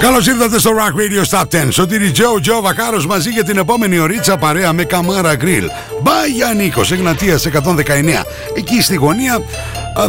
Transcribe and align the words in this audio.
Καλώς 0.00 0.26
ήρθατε 0.26 0.58
στο 0.58 0.70
Rock 0.70 0.94
Radio 1.00 1.22
Stop 1.30 1.44
10. 1.64 1.66
Σωτήρι 1.70 2.10
Τζο, 2.10 2.40
Τζο 2.40 2.60
Βακάρος 2.62 3.06
μαζί 3.06 3.30
για 3.30 3.44
την 3.44 3.56
επόμενη 3.56 3.98
ωρίτσα 3.98 4.36
παρέα 4.36 4.72
με 4.72 4.84
Καμάρα 4.84 5.34
Γκριλ. 5.34 5.70
Μπάγια 6.02 6.54
Νίκο, 6.54 6.82
Εγνατίας 6.92 7.46
119. 7.46 8.24
Εκεί 8.56 8.82
στη 8.82 8.94
γωνία 8.94 9.42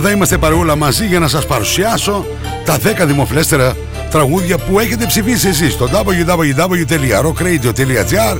θα 0.02 0.10
είμαστε 0.10 0.38
παρεούλα 0.38 0.76
μαζί 0.76 1.06
για 1.06 1.20
να 1.20 1.28
σας 1.28 1.46
παρουσιάσω 1.46 2.26
τα 2.66 2.78
10 2.78 2.80
δημοφιλέστερα 3.06 3.76
τραγούδια 4.12 4.58
που 4.58 4.79
έχετε 4.79 5.06
ψηφίσει 5.06 5.47
εσείς 5.47 5.74
στο 5.74 5.90
www.rockradio.gr 5.92 8.37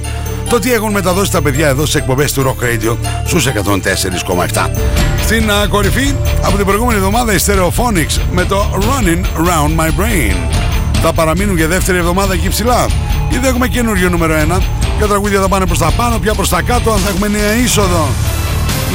το 0.50 0.60
τι 0.60 0.74
έχουν 0.74 0.92
μεταδώσει 0.92 1.32
τα 1.32 1.42
παιδιά 1.42 1.68
εδώ 1.68 1.86
στις 1.86 1.96
εκπομπές 1.96 2.34
του 2.34 2.44
Rock 2.44 2.58
Radio 2.64 2.98
στους 3.26 3.48
104,7. 3.48 3.52
Στην 5.24 5.50
uh, 5.50 5.68
κορυφή 5.70 6.16
από 6.42 6.58
την 6.58 6.66
προηγούμενη 6.66 6.98
εβδομάδα 6.98 7.34
η 7.34 7.38
Stereophonics 7.46 8.20
με 8.32 8.46
το 8.46 8.66
Running 8.74 9.26
Round 9.48 9.76
My 9.80 9.88
Brain 9.88 10.61
θα 11.02 11.14
παραμείνουν 11.14 11.58
για 11.58 11.68
δεύτερη 11.68 11.98
εβδομάδα 11.98 12.34
εκεί 12.34 12.50
ψηλά. 12.50 12.86
Ήδη 13.30 13.48
έχουμε 13.48 13.68
καινούριο 13.68 14.10
νούμερο 14.10 14.34
1. 14.34 14.62
Ποια 14.98 15.08
τραγούδια 15.08 15.42
θα 15.42 15.48
πάνε 15.48 15.66
προς 15.66 15.78
τα 15.78 15.92
πάνω, 15.92 16.20
πια 16.20 16.34
προς 16.34 16.50
τα 16.50 16.62
κάτω, 16.62 16.92
αν 16.92 17.00
θα 17.00 17.10
έχουμε 17.10 17.28
νέα 17.28 17.54
είσοδο. 17.54 18.08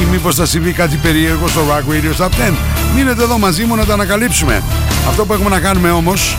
Ή 0.01 0.05
μήπως 0.11 0.35
θα 0.35 0.45
συμβεί 0.45 0.71
κάτι 0.71 0.95
περίεργο 0.95 1.47
στο 1.47 1.61
Rock 1.69 1.91
Radio 1.91 2.23
Stop 2.23 2.49
10. 2.49 2.53
Μείνετε 2.95 3.23
εδώ 3.23 3.37
μαζί 3.37 3.63
μου 3.63 3.75
να 3.75 3.85
τα 3.85 3.93
ανακαλύψουμε. 3.93 4.63
Αυτό 5.07 5.25
που 5.25 5.33
έχουμε 5.33 5.49
να 5.49 5.59
κάνουμε 5.59 5.91
όμως, 5.91 6.37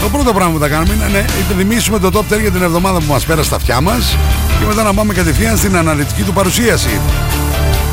το 0.00 0.08
πρώτο 0.08 0.32
πράγμα 0.32 0.52
που 0.52 0.58
θα 0.58 0.68
κάνουμε 0.68 0.94
είναι 0.94 1.08
να 1.12 1.18
υπενθυμίσουμε 1.18 1.98
το 1.98 2.10
top 2.12 2.34
10 2.34 2.40
για 2.40 2.50
την 2.50 2.62
εβδομάδα 2.62 2.98
που 2.98 3.12
μας 3.12 3.24
πέρασε 3.24 3.46
στα 3.46 3.56
αυτιά 3.56 3.80
μας 3.80 4.16
και 4.58 4.64
μετά 4.66 4.82
να 4.82 4.94
πάμε 4.94 5.12
κατευθείαν 5.12 5.56
στην 5.56 5.76
αναλυτική 5.76 6.22
του 6.22 6.32
παρουσίαση. 6.32 7.00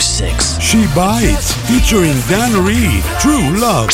six. 0.00 0.58
She 0.60 0.86
Bites, 0.94 1.52
featuring 1.66 2.16
Dan 2.28 2.64
Reed, 2.64 3.02
True 3.20 3.58
Love. 3.58 3.90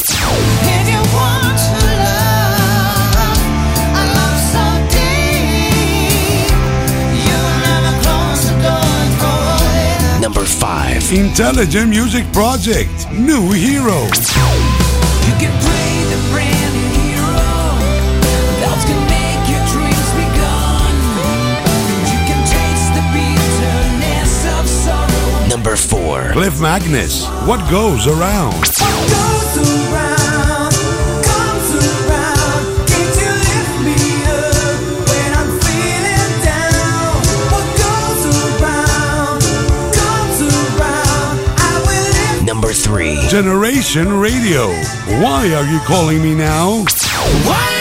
Number 10.21 10.45
five. 10.45 11.13
Intelligent 11.13 11.91
Music 11.91 12.25
Project, 12.33 13.11
New 13.13 13.53
Hero. 13.53 14.09
I 41.57 41.79
will 41.87 42.35
lift. 42.35 42.45
Number 42.45 42.73
3. 42.73 43.29
Generation 43.29 44.19
Radio, 44.19 44.73
Why 45.23 45.55
Are 45.55 45.65
You 45.65 45.79
Calling 45.87 46.21
Me 46.21 46.35
Now? 46.35 46.85
Why 47.47 47.74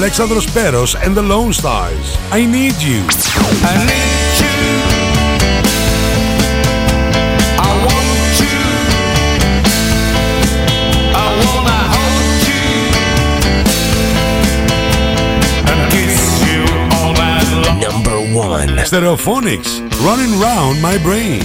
Alexandros 0.00 0.46
Peros 0.46 0.94
and 0.94 1.14
the 1.14 1.20
Lone 1.20 1.52
Stars, 1.52 2.16
I 2.30 2.46
Need 2.46 2.80
You. 2.80 3.04
I 3.62 3.76
need 3.84 4.40
you. 4.40 4.56
I 7.60 7.70
want 7.84 8.40
you. 8.40 8.60
I 11.12 11.26
wanna 11.44 11.80
hold 11.92 12.40
you 12.48 12.64
and 15.70 15.80
kiss 15.92 16.16
you 16.48 16.60
all 16.96 17.12
night 17.12 17.50
long. 17.66 17.78
Number 17.80 18.18
1. 18.34 18.68
Stereophonics, 18.88 19.70
Running 20.02 20.32
Round 20.40 20.80
My 20.80 20.96
Brain. 20.96 21.44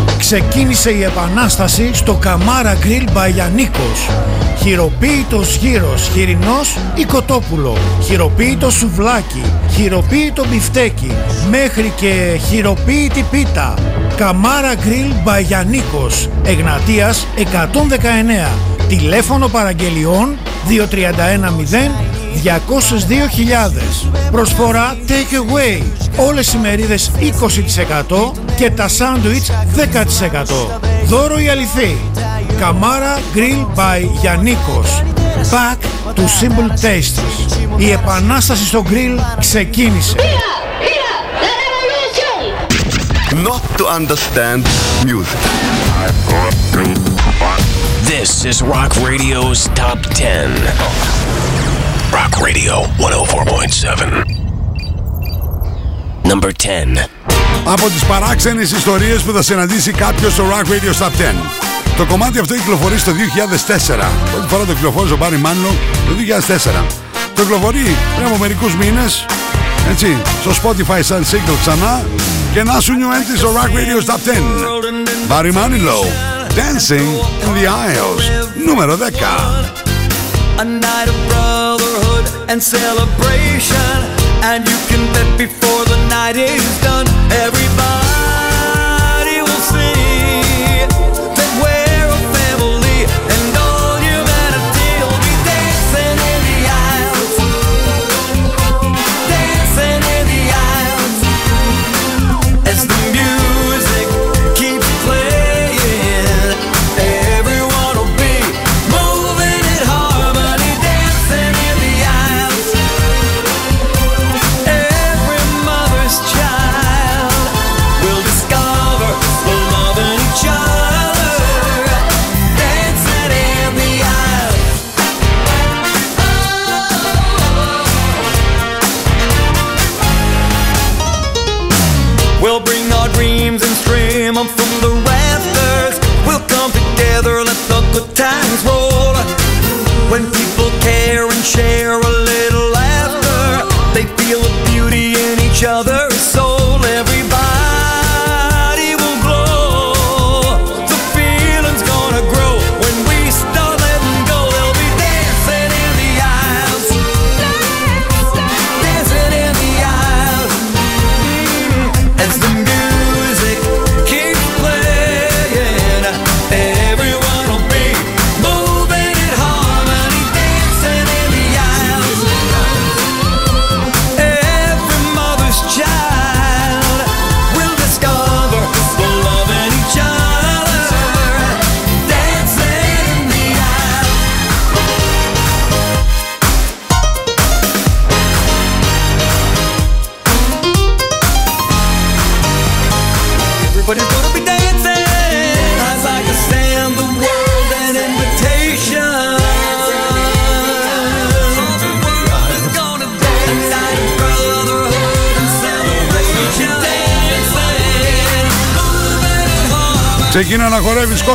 Ξεκίνησε 0.33 0.91
η 0.91 1.03
επανάσταση 1.03 1.89
στο 1.93 2.13
Καμάρα 2.13 2.75
Γκριλ 2.79 3.07
Μπαγιανίκος. 3.11 4.09
Χειροποίητος 4.61 5.55
γύρος, 5.55 6.09
χοιρινός 6.13 6.77
ή 6.95 7.03
κοτόπουλο. 7.03 7.77
Χειροποίητο 8.03 8.69
σουβλάκι, 8.69 9.43
χειροποίητο 9.75 10.45
μπιφτέκι. 10.49 11.11
Μέχρι 11.49 11.93
και 11.95 12.39
χειροποίητη 12.49 13.25
πίτα. 13.31 13.73
Καμάρα 14.15 14.73
Γκριλ 14.75 15.13
Μπαγιανίκος. 15.23 16.29
Εγνατίας 16.43 17.27
119. 17.35 18.49
Τηλέφωνο 18.87 19.47
παραγγελιών 19.47 20.37
2310 20.67 21.91
202.000. 22.43 24.09
Προσφορά 24.31 24.97
take 25.07 25.35
away. 25.35 25.81
Όλες 26.27 26.53
οι 26.53 26.57
μερίδες 26.57 27.11
20% 27.19 28.31
και 28.55 28.69
τα 28.69 28.87
σάντουιτς 28.87 29.51
10%. 29.75 30.43
Δώρο 31.05 31.39
η 31.39 31.49
αληθή. 31.49 31.97
Καμάρα 32.59 33.19
Grill 33.35 33.65
by 33.79 34.01
Γιαννίκος. 34.21 35.03
Back 35.51 35.77
to 36.15 36.21
Simple 36.21 36.69
Tastes. 36.81 37.19
Η 37.77 37.91
επανάσταση 37.91 38.65
στο 38.65 38.83
grill 38.89 39.19
ξεκίνησε. 39.39 40.15
Not 43.31 43.61
to 43.77 43.85
understand 43.99 44.61
music. 45.05 45.39
This 48.11 48.45
is 48.45 48.61
Rock 48.61 48.91
Radio's 48.97 49.69
Top 49.81 49.99
10. 50.13 50.51
Rock 52.11 52.33
Radio 52.41 52.73
104.7. 52.97 54.25
Number 56.25 56.51
10. 56.51 57.40
Από 57.63 57.89
τις 57.89 58.03
παράξενες 58.03 58.71
ιστορίες 58.71 59.21
που 59.21 59.31
θα 59.31 59.41
συναντήσει 59.41 59.91
κάποιος 59.91 60.33
στο 60.33 60.43
Rock 60.49 60.65
Radio 60.65 61.03
Top 61.03 61.09
10. 61.09 61.35
Το 61.97 62.05
κομμάτι 62.05 62.39
αυτό 62.39 62.53
κυκλοφορεί 62.53 62.97
στο 62.97 63.11
2004. 63.11 64.11
Πρώτη 64.31 64.47
φορά 64.47 64.65
το 64.65 64.73
κυκλοφόρησε 64.73 65.13
ο 65.13 65.17
Μπάρι 65.17 65.37
Μάνλο 65.37 65.75
το 66.07 66.13
2004. 66.13 66.85
Το 67.35 67.41
κυκλοφορεί 67.41 67.95
πριν 68.15 68.27
από 68.27 68.37
μερικούς 68.37 68.75
μήνες, 68.75 69.25
έτσι, 69.89 70.17
στο 70.41 70.51
Spotify 70.51 70.99
σαν 71.01 71.25
single 71.31 71.57
ξανά 71.61 72.03
και 72.53 72.63
να 72.63 72.79
σου 72.79 72.93
new 72.93 73.13
entry 73.15 73.37
στο 73.37 73.53
Rock 73.55 73.69
Radio 73.69 74.11
Top 74.11 74.19
10. 74.19 75.31
Barry 75.31 75.51
Manilow, 75.51 76.03
Dancing 76.55 77.09
in 77.45 77.53
the 77.57 77.65
Aisles, 77.65 78.21
νούμερο 78.65 78.97
10. 78.97 79.61
a 80.61 80.63
night 80.63 81.07
of 81.09 81.17
brotherhood 81.29 82.25
and 82.49 82.61
celebration. 82.61 83.95
And 84.49 84.67
you 84.67 84.77
can 84.89 85.01
bet 85.13 85.29
before 85.37 85.83
the 85.85 85.90
night 86.11 86.35
is 86.35 86.81
done, 86.81 87.07
everybody 87.31 88.00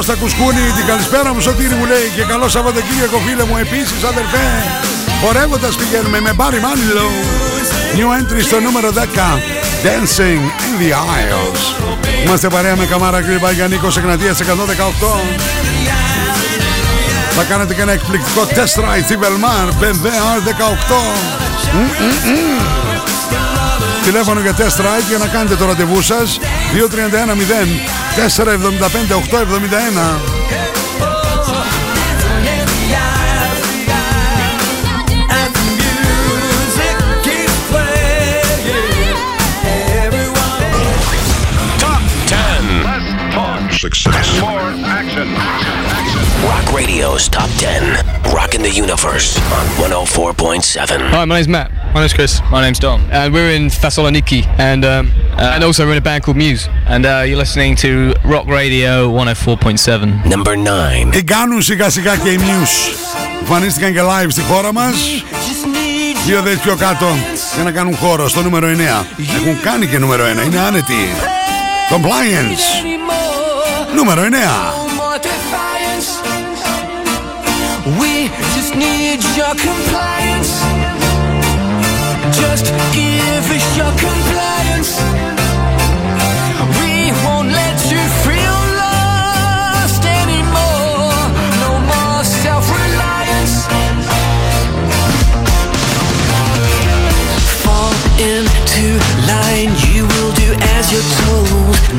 χορεύεις 0.06 0.14
Κώστα 0.14 0.14
Κουσκούνη 0.14 0.72
Την 0.76 0.86
καλησπέρα 0.86 1.34
μου 1.34 1.40
Σωτήρη 1.40 1.74
μου 1.74 1.84
λέει 1.84 2.08
Και 2.16 2.22
καλό 2.22 2.48
Σαββατοκύριακο 2.48 3.18
φίλε 3.26 3.44
μου. 3.44 3.56
Επίσης 3.56 4.02
αδερφέ 4.10 4.44
Χορεύοντας 5.22 5.76
πηγαίνουμε 5.76 6.20
με 6.20 6.32
Barry 6.38 6.60
Manilow. 6.66 7.12
New 7.96 8.08
entry 8.18 8.42
στο 8.42 8.60
νούμερο 8.60 8.88
10 8.94 8.98
Dancing 9.86 10.42
in 10.66 10.74
the 10.82 10.90
Aisles. 11.14 11.62
Είμαστε 12.24 12.48
παρέα 12.48 12.76
με 12.76 12.86
Καμάρα 12.86 13.20
Γκρίμπα 13.20 13.50
για 13.50 13.66
Νίκος 13.68 13.96
Εγνατίας 13.96 14.40
118 14.40 14.44
Θα 17.36 17.42
κάνετε 17.42 17.74
και 17.74 17.82
ένα 17.82 17.92
εκπληκτικό 17.92 18.42
test 18.56 18.80
ride 18.80 19.04
στη 19.04 19.16
Βελμάρ 19.16 19.68
BMW 19.80 20.06
R18 20.36 20.92
Μμ, 21.72 21.80
μμ, 21.80 22.30
μμ. 22.30 22.86
Τηλέφωνο 24.04 24.40
για 24.40 24.54
test 24.56 24.80
ride 24.80 25.08
για 25.08 25.18
να 25.18 25.26
κάνετε 25.26 25.56
το 25.56 25.64
ραντεβού 25.66 26.02
σας. 26.02 26.38
2310 26.72 27.95
475 28.16 28.96
871 28.96 30.00
As 35.28 35.52
the 35.52 35.60
music 35.76 36.96
keeps. 37.22 37.68
Top 41.78 42.00
10. 42.24 43.70
Success. 43.72 44.40
More 44.40 44.72
action. 44.86 45.28
Rock 46.48 46.72
Radio's 46.72 47.28
Top 47.28 47.50
10. 47.58 48.32
Rocking 48.34 48.62
the 48.62 48.70
Universe 48.70 49.36
on 49.52 49.66
104.7. 49.76 51.10
Hi, 51.10 51.24
my 51.26 51.34
name's 51.34 51.48
Matt. 51.48 51.70
My 51.95 51.99
name's 52.01 52.13
Chris. 52.13 52.41
My 52.51 52.61
name's 52.61 52.79
Dom. 52.79 53.01
And 53.11 53.33
we're 53.33 53.51
in 53.51 53.67
Thessaloniki, 53.67 54.41
and 54.57 54.85
um, 54.85 55.11
and 55.37 55.63
also 55.63 55.85
we're 55.85 55.91
in 55.91 55.97
a 55.97 56.01
band 56.01 56.23
called 56.23 56.37
Muse. 56.37 56.69
And 56.87 57.05
uh, 57.05 57.23
you're 57.27 57.37
listening 57.37 57.75
to 57.77 58.13
Rock 58.23 58.47
Radio 58.47 59.09
104.7. 59.11 60.25
Number 60.25 60.55
9. 60.55 61.11
Τι 61.11 61.23
κάνουν 61.23 61.61
σιγά 61.61 61.89
σιγά 61.89 62.17
και 62.17 62.29
οι 62.29 62.39
Muse 62.39 63.11
Εμφανίστηκαν 63.39 63.93
και 63.93 63.99
live 64.01 64.27
στη 64.29 64.41
χώρα 64.41 64.73
μας 64.73 64.95
Δύο 66.25 66.41
δες 66.41 66.57
πιο 66.57 66.75
κάτω 66.75 67.05
για 67.55 67.63
να 67.63 67.71
κάνουν 67.71 67.95
χώρο 67.95 68.27
στο 68.27 68.41
νούμερο 68.41 68.67
9 68.67 68.71
Έχουν 69.35 69.61
κάνει 69.61 69.87
και 69.87 69.97
νούμερο 69.97 70.23
1, 70.23 70.45
είναι 70.45 70.59
άνετοι 70.59 71.07
Compliance 71.89 72.85
Νούμερο 73.95 74.21
9 74.77 74.81
more 75.11 75.19
defiance. 75.19 76.09
We 77.99 78.29
just 78.55 78.75
need 78.75 79.19
your 79.37 79.53
compliance. 79.55 80.24
just 82.40 82.66
give 82.92 83.50
us 83.50 83.76
your 83.76 83.92
compliance. 83.92 85.35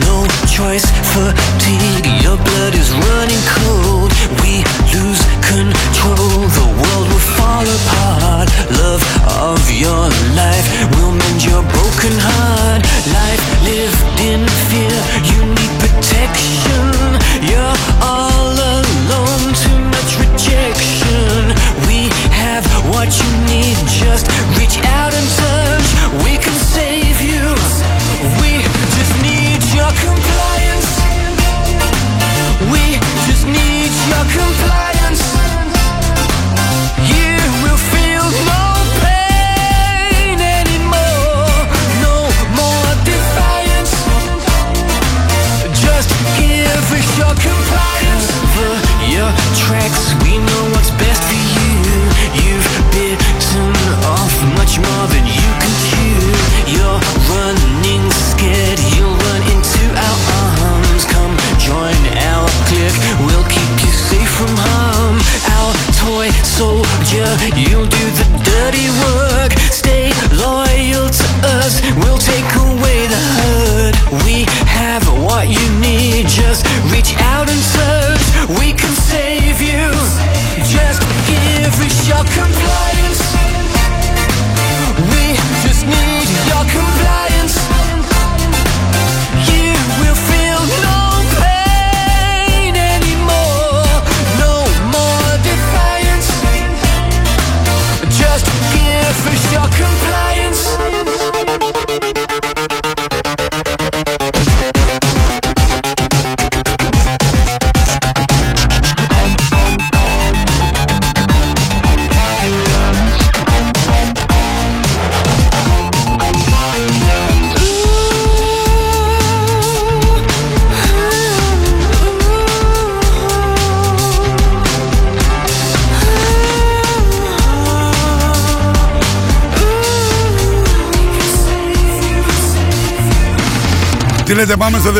no 0.05 0.27
choice, 0.47 0.85
fatigue. 1.13 2.05
Your 2.23 2.37
blood 2.37 2.73
is 2.75 2.89
running 2.91 3.43
cold. 3.57 4.11
We 4.41 4.63
lose 4.93 5.21
control. 5.41 6.47
The 6.59 6.67
world 6.79 7.07
will 7.11 7.25
fall 7.37 7.65
apart. 7.65 8.47
Love 8.81 9.03
of 9.49 9.61
your 9.71 10.09
life 10.35 10.67
will 10.95 11.11
mend 11.11 11.39
your 11.43 11.63
broken 11.75 12.13
heart. 12.17 12.81
Life 13.13 13.43
lived 13.63 14.01
in 14.21 14.41
fear. 14.69 14.97
You 15.31 15.39
need 15.57 15.73
protection. 15.83 16.85
You're 17.49 17.77
all 18.01 18.53
alone. 18.53 19.53
Too 19.63 19.79
much 19.93 20.11
rejection. 20.23 21.53
We 21.87 22.09
have 22.33 22.65
what 22.91 23.09
you 23.19 23.29
need. 23.51 23.77
Just 23.87 24.25
reach 24.57 24.77
out 24.97 25.13
and 25.13 25.27
touch. 25.37 25.87
We 26.23 26.37
can. 26.37 26.56
your 34.09 34.53
fly. 34.53 34.96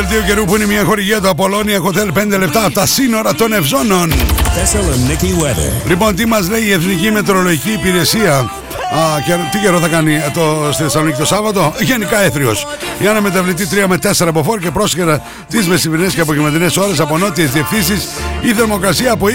Δελτίο 0.01 0.21
καιρού 0.21 0.45
που 0.45 0.55
είναι 0.55 0.65
μια 0.65 0.83
χορηγία 0.83 1.21
του 1.21 1.29
Απολώνια 1.29 1.81
Hotel 1.81 2.35
5 2.35 2.37
λεπτά 2.39 2.65
από 2.65 2.73
τα 2.73 2.85
σύνορα 2.85 3.33
των 3.33 3.53
Ευζώνων. 3.53 4.11
Thessaloniki 4.11 5.43
weather. 5.43 5.87
Λοιπόν, 5.87 6.15
τι 6.15 6.25
μας 6.25 6.49
λέει 6.49 6.61
η 6.61 6.71
Εθνική 6.71 7.11
Μετεωρολογική 7.11 7.71
Υπηρεσία; 7.71 8.35
Α, 8.37 9.21
και, 9.25 9.33
τι 9.51 9.57
καιρό 9.57 9.79
θα 9.79 9.87
κάνει 9.87 10.15
ε, 10.15 10.31
το, 10.33 10.69
στη 10.71 10.83
Θεσσαλονίκη 10.83 11.17
το 11.17 11.25
Σάββατο; 11.25 11.73
Γενικά 11.79 12.21
έθριος. 12.21 12.67
Για 12.99 13.13
να 13.13 13.21
μεταβλητή 13.21 13.67
3 13.71 13.85
με 13.87 13.97
4 14.03 14.25
από 14.27 14.43
φόρ 14.43 14.59
και 14.59 14.71
πρόσχερα 14.71 15.21
τις 15.49 15.67
μεσημερινές 15.67 16.13
και 16.13 16.21
απογευματινές 16.21 16.77
ώρες 16.77 16.99
από 16.99 17.17
νότιες 17.17 17.51
διευθύνσεις. 17.51 18.07
Η 18.41 18.53
θερμοκρασία 18.53 19.11
από 19.11 19.25
20 19.25 19.29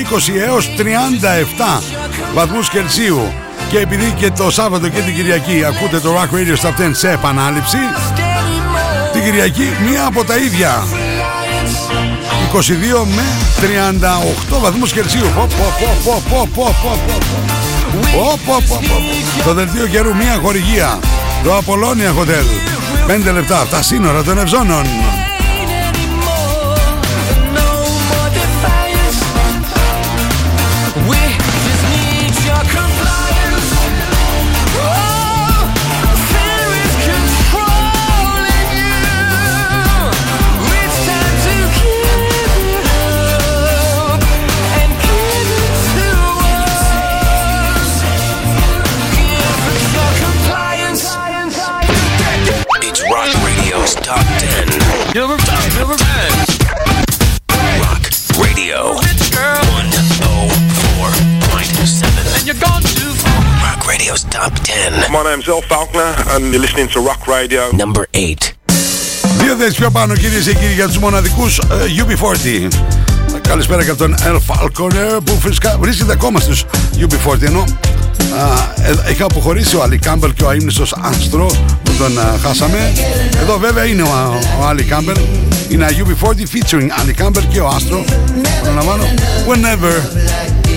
έως 0.47 0.71
37 0.77 1.83
βαθμούς 2.35 2.69
Κελσίου. 2.69 3.33
Και 3.71 3.79
επειδή 3.79 4.15
και 4.19 4.31
το 4.31 4.51
Σάββατο 4.51 4.89
και 4.89 5.01
την 5.01 5.15
Κυριακή 5.15 5.65
ακούτε 5.65 5.99
το 5.99 6.15
Rock 6.15 6.37
Radio 6.37 6.67
Stop 6.67 6.89
10 6.89 6.91
σε 6.93 7.11
επανάληψη, 7.11 7.79
την 9.23 9.31
Κυριακή 9.31 9.77
μία 9.89 10.07
από 10.07 10.25
τα 10.25 10.37
ίδια. 10.37 10.85
22 12.53 13.05
με 13.05 13.23
38 14.57 14.61
βαθμούς 14.61 14.93
Κελσίου. 14.93 15.27
Πω, 15.35 15.47
πω, 15.57 15.65
πω, 15.81 15.97
πω, 16.05 16.23
πω, 16.29 16.49
πω, 16.55 16.75
πω, 16.83 17.01
πω. 17.07 17.19
Πω, 18.17 18.39
πω, 18.47 18.57
πω, 18.69 18.81
πω. 18.89 19.45
Το 19.45 19.55
δελτίο 19.55 19.87
καιρού 19.87 20.15
μία 20.15 20.39
χορηγία. 20.43 20.99
Το 21.45 21.57
Απολώνια 21.57 22.15
Hotel. 22.19 22.47
5 23.07 23.33
λεπτά 23.33 23.61
από 23.61 23.71
τα 23.71 23.83
σύνορα 23.83 24.23
των 24.23 24.39
Ευζώνων. 24.39 24.87
Top 64.43 64.59
10. 64.65 65.13
My 65.13 65.23
name's 65.23 65.47
Earl 65.49 65.63
Falconer, 65.71 66.13
and 66.33 66.53
you're 66.53 66.61
listening 66.67 66.89
to 66.95 67.01
Rock 67.01 67.29
Radio. 67.29 67.63
Number 67.83 68.05
8. 68.13 68.55
Δύο 69.39 69.57
θέσεις 69.57 69.75
πιο 69.75 69.91
πάνω 69.91 70.15
κυρίες 70.15 70.45
και 70.45 70.55
κύριοι 70.55 70.73
για 70.73 70.87
τους 70.87 70.99
μοναδικούς 70.99 71.59
ε, 71.59 71.63
UB40. 71.97 72.69
Καλησπέρα 73.41 73.85
και 73.85 73.91
από 73.91 73.99
τον 73.99 74.15
Earl 74.15 74.37
Falconer 74.37 75.21
που 75.25 75.39
φυσικά 75.43 75.77
βρίσκεται 75.81 76.13
ακόμα 76.13 76.41
στους 76.41 76.65
UB40 76.99 77.43
ενώ 77.43 77.61
α, 77.61 77.65
ε, 78.89 79.11
έχει 79.11 79.23
αποχωρήσει 79.23 79.77
ο 79.77 79.83
Άλι 79.83 79.99
Κάμπελ 79.99 80.33
και 80.33 80.45
ο 80.45 80.49
αείμνηστος 80.49 80.95
Άστρο 81.01 81.47
που 81.83 81.93
τον 81.99 82.19
α, 82.19 82.39
χάσαμε. 82.43 82.93
Εδώ 83.41 83.59
βέβαια 83.59 83.85
είναι 83.85 84.03
ο, 84.03 84.39
ο 84.61 84.67
Άλι 84.67 84.83
Κάμπελ. 84.83 85.17
Είναι 85.69 85.87
UB40 85.99 86.27
featuring 86.27 86.89
Άλι 87.01 87.13
Κάμπελ 87.13 87.49
και 87.49 87.61
ο 87.61 87.69
Άστρο. 87.69 88.05
Προλαμβάνω. 88.63 89.05
Whenever 89.49 89.95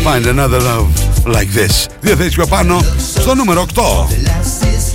find 0.05 0.25
another 0.25 0.59
love 0.59 1.14
like 1.25 1.51
this. 1.59 1.85
Δύο 1.99 2.15
θέσεις 2.15 2.35
πιο 2.35 2.47
πάνω 2.47 2.79
στο 3.15 3.35
νούμερο 3.35 3.61
8. 3.61 4.94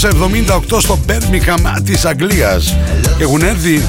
1978 0.00 0.80
στο 0.80 0.98
Birmingham 1.06 1.80
της 1.84 2.04
Αγγλίας 2.04 2.76
και 3.16 3.22
έχουν 3.22 3.42
έρθει 3.42 3.82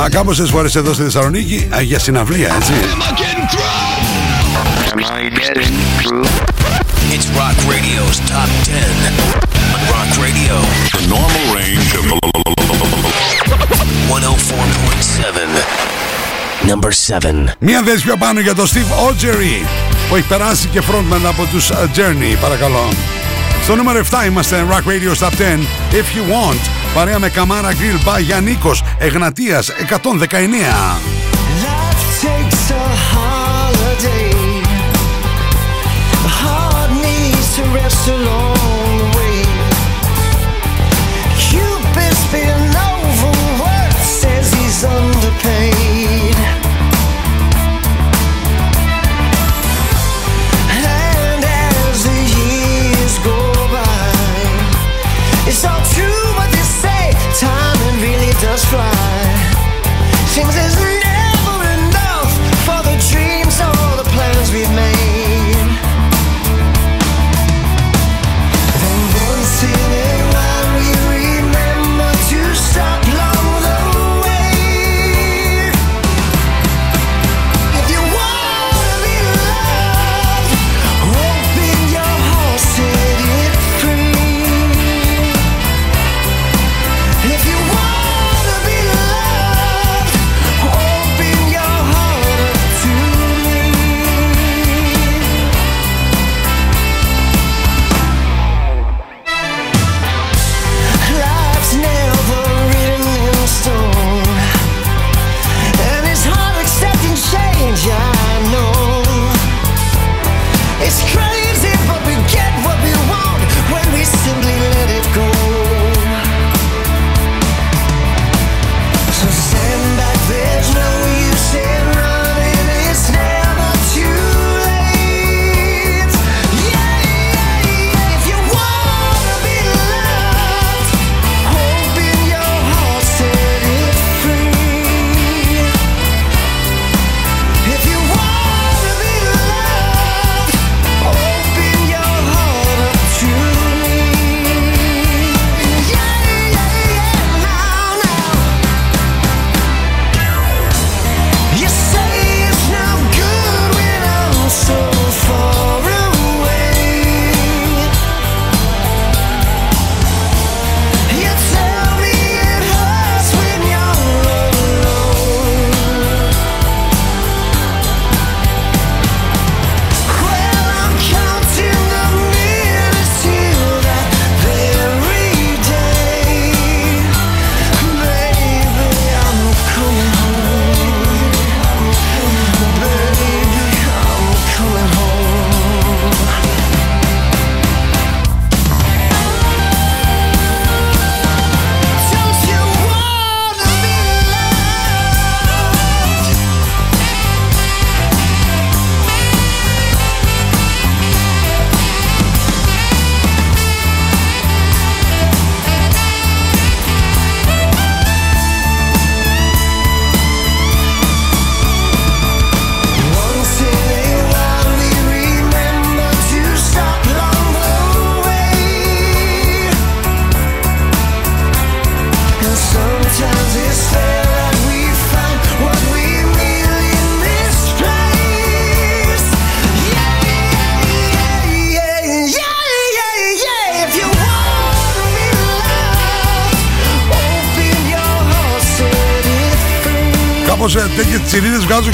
α, 0.00 0.08
κάμωσες 0.10 0.50
φορές 0.50 0.74
εδώ 0.74 0.92
στη 0.92 1.02
Θεσσαλονίκη 1.02 1.68
α, 1.74 1.80
για 1.80 1.98
συναυλία, 1.98 2.54
έτσι. 2.54 2.72
It's 7.16 7.28
Rock 7.40 7.58
Radio's 7.72 8.18
Top 8.32 8.50
10 8.64 8.70
on 9.74 9.80
Rock 9.94 10.10
Radio. 10.24 10.54
The 10.96 11.02
normal 11.14 11.44
range 11.58 11.90
of 11.98 12.04
104.7. 14.08 15.80
Number 16.70 16.90
7. 16.92 17.54
Μία 17.58 17.82
θέση 17.84 18.04
πιο 18.04 18.16
πάνω 18.16 18.40
για 18.40 18.54
τον 18.54 18.66
Steve 18.66 18.92
Ogery 19.08 19.66
που 20.08 20.16
έχει 20.16 20.26
περάσει 20.26 20.68
και 20.68 20.80
frontman 20.90 21.24
από 21.26 21.44
τους 21.52 21.70
uh, 21.70 21.74
Journey, 21.74 22.36
παρακαλώ. 22.40 22.88
Στο 23.70 23.78
νούμερο 23.78 24.00
7 24.10 24.26
είμαστε 24.26 24.66
Rock 24.70 24.88
Radio 24.88 25.26
Top 25.26 25.30
10 25.30 25.34
If 25.92 26.16
You 26.16 26.32
Want 26.32 26.70
παρέα 26.94 27.18
με 27.18 27.28
Καμάρα 27.28 27.70
Grill 27.72 28.08
by 28.08 28.20
Γιάννικος 28.20 28.82
Εγνατίας 28.98 29.70
119 29.70 31.09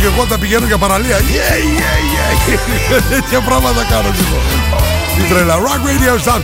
και 0.07 0.13
εγώ 0.17 0.27
τα 0.27 0.39
πηγαίνω 0.39 0.67
για 0.67 0.79
παραλία. 0.79 1.19
Yeah, 1.19 1.23
yeah, 1.79 1.97
yeah. 2.15 3.09
Τέτοια 3.15 3.41
πράγματα 3.41 3.85
κάνω 3.91 4.09
λοιπόν. 4.17 4.41
Τι 5.17 5.23
τρέλα. 5.35 5.55
Rock 5.55 5.83
Radio 5.89 6.13
Stop 6.25 6.39
10. 6.39 6.41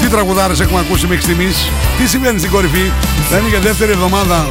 Τι 0.00 0.08
τραγουδάρες 0.08 0.60
έχουμε 0.60 0.80
ακούσει 0.80 1.06
μέχρι 1.06 1.22
στιγμής; 1.22 1.70
Τι 1.98 2.06
συμβαίνει 2.06 2.38
στην 2.38 2.50
κορυφή; 2.50 2.92
Θα 3.30 3.36
είναι 3.36 3.48
για 3.48 3.58
δεύτερη 3.58 3.92
εβδομάδα. 3.92 4.48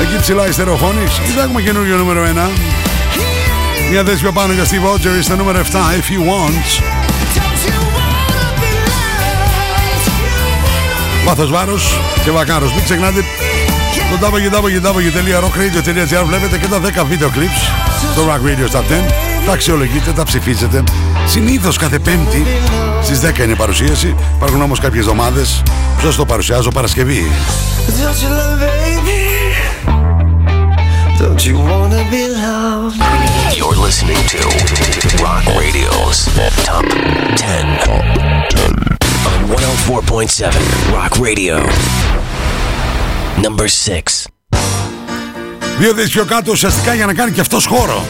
Εκεί 0.00 0.20
ψηλά 0.20 0.48
η 0.48 0.52
στερεοφόνης. 0.52 1.18
Ή 1.28 1.30
θα 1.36 1.42
έχουμε 1.42 1.62
καινούργιο 1.62 1.96
νούμερο 1.96 2.24
1. 2.24 2.50
Μια 3.90 4.02
θέση 4.04 4.20
πιο 4.20 4.32
πάνω 4.32 4.52
για 4.52 4.64
Steve 4.64 4.94
Rogers 4.94 5.22
στο 5.22 5.36
νούμερο 5.36 5.58
7. 5.58 5.62
If 5.62 6.12
you 6.12 6.20
want. 6.30 6.82
Βάθος 11.24 11.50
βάρος 11.50 12.00
και 12.24 12.30
βακάρος. 12.30 12.72
Μην 12.72 12.84
ξεχνάτε 12.84 13.24
το 14.20 14.26
www.rockradio.gr 14.26 16.24
βλέπετε 16.26 16.58
και 16.58 16.66
τα 16.66 16.80
10 17.02 17.06
βίντεο 17.08 17.30
clips 17.34 17.68
στο 18.12 18.22
Rock 18.26 18.40
Radio 18.46 18.70
Stop 18.74 18.78
10. 18.78 18.82
Τα 19.46 19.52
αξιολογείτε, 19.52 20.12
τα 20.12 20.24
ψηφίζετε. 20.24 20.82
Συνήθως 21.26 21.76
κάθε 21.76 21.98
Πέμπτη 21.98 22.46
στις 23.02 23.20
10 23.20 23.38
είναι 23.38 23.52
η 23.52 23.56
παρουσίαση. 23.56 24.16
Υπάρχουν 24.36 24.62
όμως 24.62 24.80
κάποιες 24.80 25.02
εβδομάδες 25.02 25.62
που 25.96 26.00
σας 26.06 26.16
το 26.16 26.24
παρουσιάζω 26.24 26.70
Παρασκευή. 26.70 27.30
Don't 27.86 28.22
you 28.22 28.28
love 28.28 28.60
baby? 28.60 29.22
Don't 31.22 31.42
you 31.46 31.56
wanna 31.70 32.02
be 32.14 32.22
loved? 32.44 32.96
You're 33.58 33.78
listening 33.86 34.22
to 34.34 34.40
Rock 35.24 35.44
Radio's 35.60 36.18
Top 36.68 36.86
10 37.36 37.66
on 37.94 38.04
104.7 39.48 40.94
Rock 40.96 41.12
Radio. 41.28 42.23
Number 43.42 43.66
6. 43.66 44.26
Δύο 45.78 45.94
θέσεις 45.94 46.10
πιο 46.10 46.24
κάτω 46.24 46.50
ουσιαστικά 46.52 46.94
για 46.94 47.06
να 47.06 47.14
κάνει 47.14 47.30
και 47.30 47.40
αυτός 47.40 47.66
χώρο. 47.66 48.04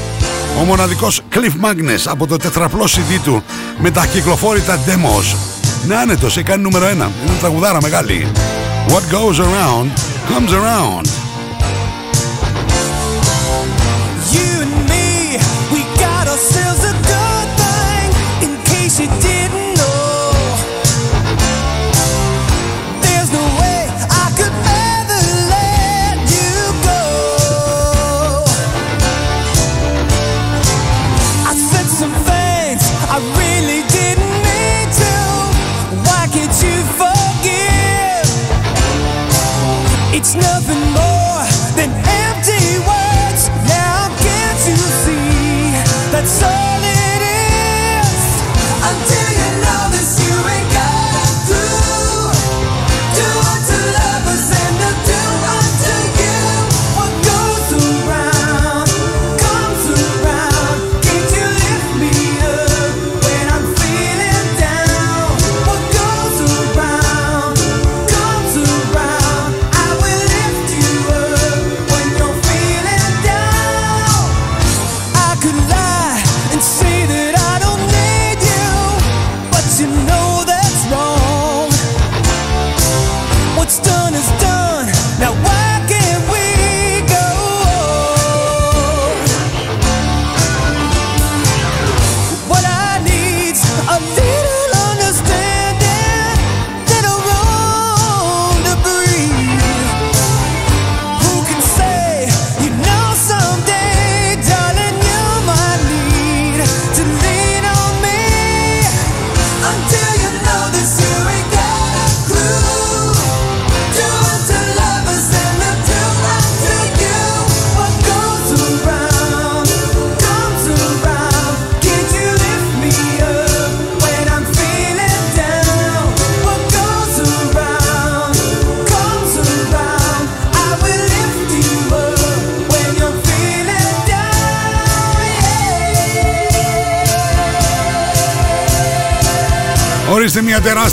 Ο 0.60 0.64
μοναδικός 0.64 1.20
Cliff 1.32 1.64
Magnus 1.64 2.02
από 2.04 2.26
το 2.26 2.36
τετραπλό 2.36 2.84
CD 2.84 3.20
του 3.24 3.42
με 3.78 3.90
τα 3.90 4.06
κυκλοφόρητα 4.06 4.78
demos. 4.86 5.36
Είναι 5.84 5.96
άνετος, 5.96 6.36
έχει 6.36 6.46
κάνει 6.46 6.62
νούμερο 6.62 6.86
1. 6.86 6.90
Είναι 6.90 7.10
τραγουδάρα 7.40 7.80
μεγάλη. 7.82 8.26
What 8.88 9.14
goes 9.14 9.38
around 9.38 9.88
comes 10.30 10.52
around. 10.52 11.23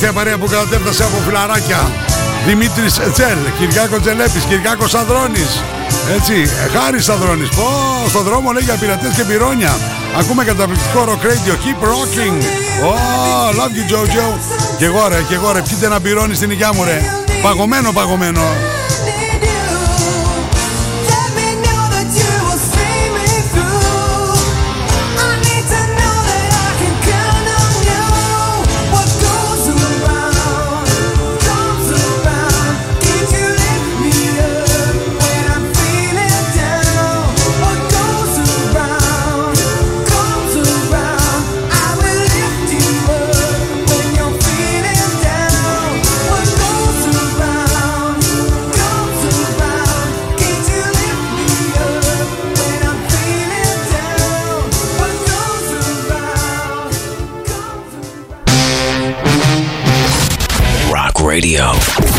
Τεράστια 0.02 0.22
παρέα 0.22 0.38
που 0.38 0.48
κατέφτασε 0.56 1.04
από 1.04 1.18
φιλαράκια. 1.26 1.92
Δημήτρης 2.48 2.94
Τσέλ, 3.14 3.40
Κυριάκο 3.60 4.00
Τζελέπης, 4.00 4.44
Κυριάκος 4.44 4.94
Ανδρώνης. 4.94 5.52
Έτσι, 6.16 6.36
ε, 6.64 6.78
Χάρης 6.78 7.10
Ανδρώνης. 7.10 7.50
Πω, 7.50 7.68
στον 8.08 8.24
δρόμο 8.24 8.52
λέει 8.52 8.64
για 8.64 8.76
πειρατές 8.76 9.14
και 9.16 9.24
πυρόνια. 9.24 9.74
Ακούμε 10.20 10.44
καταπληκτικό 10.44 11.00
rock 11.10 11.24
radio. 11.30 11.54
Keep 11.64 11.80
rocking. 11.92 12.38
Oh, 12.90 13.50
love 13.60 13.74
you 13.78 13.86
Jojo. 13.92 14.28
Και 14.78 14.86
εγώ 14.86 15.08
ρε, 15.08 15.20
και 15.28 15.34
εγώ 15.34 15.52
ρε, 15.52 15.62
πιείτε 15.62 15.86
ένα 15.86 16.00
πυρόνι 16.00 16.36
στην 16.36 16.52
υγειά 16.52 16.74
μου 16.74 16.84
ρε. 16.84 17.02
Παγωμένο, 17.42 17.92
παγωμένο. 17.92 18.42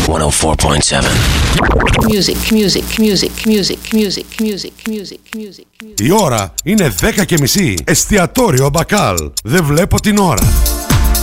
104.7 0.07 1.03
Music, 2.09 2.35
music, 2.51 2.83
music, 2.97 3.31
music, 3.45 3.77
music, 3.93 4.25
music, 4.39 4.71
music, 4.89 5.19
music. 5.37 5.65
Η 6.01 6.11
ώρα 6.11 6.53
είναι 6.63 6.93
10 7.01 7.25
και 7.25 7.37
μισή. 7.39 7.73
Εστιατόριο 7.83 8.69
μπακάλ. 8.69 9.31
Δεν 9.43 9.63
βλέπω 9.63 9.99
την 9.99 10.17
ώρα. 10.17 10.43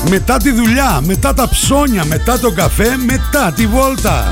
Μετά 0.09 0.37
τη 0.37 0.51
δουλειά, 0.51 1.01
μετά 1.05 1.35
τα 1.35 1.49
ψώνια, 1.49 2.05
μετά 2.05 2.39
τον 2.39 2.55
καφέ, 2.55 2.97
μετά 2.97 3.53
τη 3.57 3.67
βόλτα. 3.67 4.29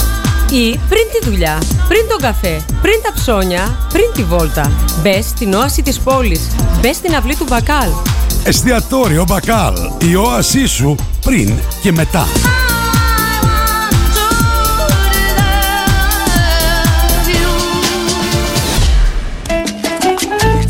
Ή 0.51 0.81
πριν 0.89 1.03
τη 1.13 1.31
δουλειά, 1.31 1.59
πριν 1.89 2.09
τον 2.09 2.19
καφέ, 2.19 2.65
πριν 2.83 2.95
τα 3.03 3.13
ψώνια, 3.15 3.79
πριν 3.93 4.05
τη 4.15 4.25
βόλτα. 4.25 4.73
Μπες 5.03 5.25
στην 5.25 5.55
όαση 5.55 5.83
της 5.83 5.99
πόλης. 5.99 6.41
Μπες 6.81 6.97
στην 6.97 7.15
αυλή 7.15 7.37
του 7.37 7.47
μπακάλ. 7.49 7.89
Εστιατόριο 8.45 9.25
μπακάλ. 9.29 9.75
Η 10.11 10.15
όασή 10.15 10.67
σου 10.67 10.95
πριν 11.25 11.53
και 11.83 11.93
μετά. 11.93 12.27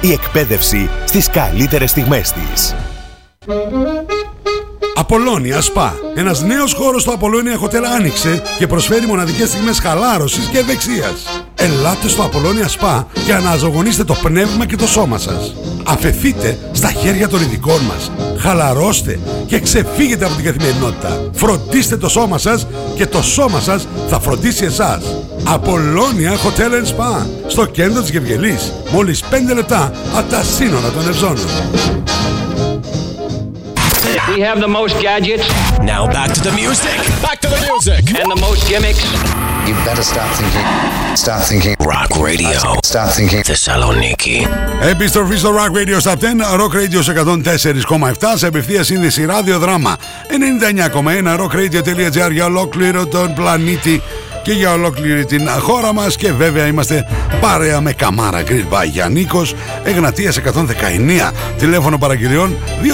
Η 0.00 0.12
εκπαίδευση 0.12 0.90
στις 1.04 1.30
καλύτερες 1.30 1.90
στιγμές 1.90 2.32
της. 2.32 2.74
Απολώνια 4.94 5.60
Spa. 5.60 5.90
Ένας 6.14 6.42
νέος 6.42 6.72
χώρος 6.72 7.02
στο 7.02 7.10
Απολώνια 7.10 7.60
Hotel 7.60 7.82
άνοιξε 7.96 8.42
και 8.58 8.66
προσφέρει 8.66 9.06
μοναδικές 9.06 9.48
στιγμές 9.48 9.78
χαλάρωσης 9.78 10.46
και 10.46 10.58
ευεξίας. 10.58 11.44
Ελάτε 11.54 12.08
στο 12.08 12.22
Απολώνια 12.22 12.68
Spa 12.68 13.04
και 13.26 13.34
αναζωογονήστε 13.34 14.04
το 14.04 14.14
πνεύμα 14.22 14.66
και 14.66 14.76
το 14.76 14.86
σώμα 14.86 15.18
σας. 15.18 15.54
Αφεθείτε 15.84 16.58
στα 16.72 16.90
χέρια 16.90 17.28
των 17.28 17.40
ειδικών 17.40 17.80
μας. 17.80 18.10
Χαλαρώστε 18.38 19.18
και 19.46 19.60
ξεφύγετε 19.60 20.24
από 20.24 20.34
την 20.34 20.44
καθημερινότητα. 20.44 21.30
Φροντίστε 21.32 21.96
το 21.96 22.08
σώμα 22.08 22.38
σας 22.38 22.66
και 22.94 23.06
το 23.06 23.22
σώμα 23.22 23.60
σας 23.60 23.88
θα 24.08 24.20
φροντίσει 24.20 24.64
εσάς. 24.64 25.02
Απολώνια 25.44 26.32
Hotel 26.32 26.72
and 26.72 26.86
Spa. 26.86 27.26
Στο 27.46 27.64
κέντρο 27.64 28.00
της 28.00 28.10
Γευγελής. 28.10 28.72
Μόλις 28.92 29.22
5 29.30 29.54
λεπτά 29.54 29.92
από 30.16 30.30
τα 30.30 30.42
σύνορα 30.42 30.90
των 30.90 31.08
Ευζώνων. 31.08 31.46
We 34.27 34.41
have 34.41 34.59
the 34.59 34.67
most 34.67 34.95
gadgets. 34.99 35.47
Now 35.79 36.03
back 36.07 36.29
to 36.33 36.41
the 36.47 36.51
music. 36.61 36.97
Back 37.21 37.39
to 37.43 37.49
the 37.55 37.61
music. 37.69 38.01
And 38.19 38.29
the 38.35 38.41
most 38.47 38.61
gimmicks. 38.69 39.03
You 39.67 39.75
better 39.87 40.03
start 40.03 40.29
thinking. 40.39 40.67
Start 41.15 41.43
thinking. 41.49 41.75
Rock 41.79 42.11
Radio. 42.27 42.59
Start 42.83 43.09
thinking. 43.17 43.41
Θεσσαλονίκη. 43.43 44.47
Επιστροφή 44.81 45.35
στο 45.37 45.49
Rock 45.49 45.77
Radio 45.77 45.97
στα 45.99 46.15
10, 46.15 46.23
Rock 46.59 46.75
Radio 46.75 46.99
σε 46.99 47.13
104,7 47.91 48.33
σε 48.35 48.47
απευθεία 48.47 48.83
σύνδεση 48.83 49.25
ραδιοδράμα 49.25 49.97
99,1 50.93 51.39
rockradio.gr 51.39 52.31
για 52.31 52.45
ολόκληρο 52.45 53.07
τον 53.07 53.33
πλανήτη 53.33 54.01
Και 54.48 54.54
για 54.54 54.72
ολόκληρη 54.72 55.24
την 55.24 55.48
χώρα 55.48 55.92
μας 55.92 56.16
και 56.16 56.32
βέβαια 56.32 56.66
είμαστε 56.66 57.06
παρέα 57.40 57.80
με 57.80 57.92
Καμάρα 57.92 58.42
Grill 58.42 58.72
by 58.72 58.86
Γιαννίκος 58.90 59.54
Εγνατίας 59.84 60.38
119 60.38 61.30
τηλέφωνο 61.58 61.98
παραγγελιών 61.98 62.56
2310 62.82 62.86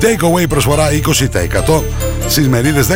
Take 0.00 0.24
away 0.24 0.48
προσφορά 0.48 0.88
20% 1.68 1.82
στις 2.28 2.48
μερίδες 2.48 2.86
10% 2.86 2.94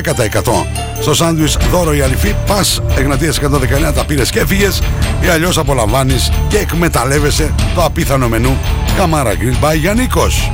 στο 1.01 1.15
σάντουις 1.15 1.57
δώρο 1.71 1.95
η 1.95 2.01
αληφή 2.01 2.35
πας 2.47 2.83
Εγνατίας 2.97 3.41
119 3.41 3.93
τα 3.95 4.05
πήρες 4.05 4.31
και 4.31 4.39
έφυγες 4.39 4.83
ή 5.21 5.29
αλλιώς 5.29 5.59
απολαμβάνεις 5.59 6.33
και 6.49 6.59
εκμεταλλεύεσαι 6.59 7.55
το 7.75 7.85
απίθανο 7.85 8.29
μενού 8.29 8.59
Καμάρα 8.97 9.33
Grill 9.33 9.65
by 9.65 9.77
Γιαννίκος 9.77 10.53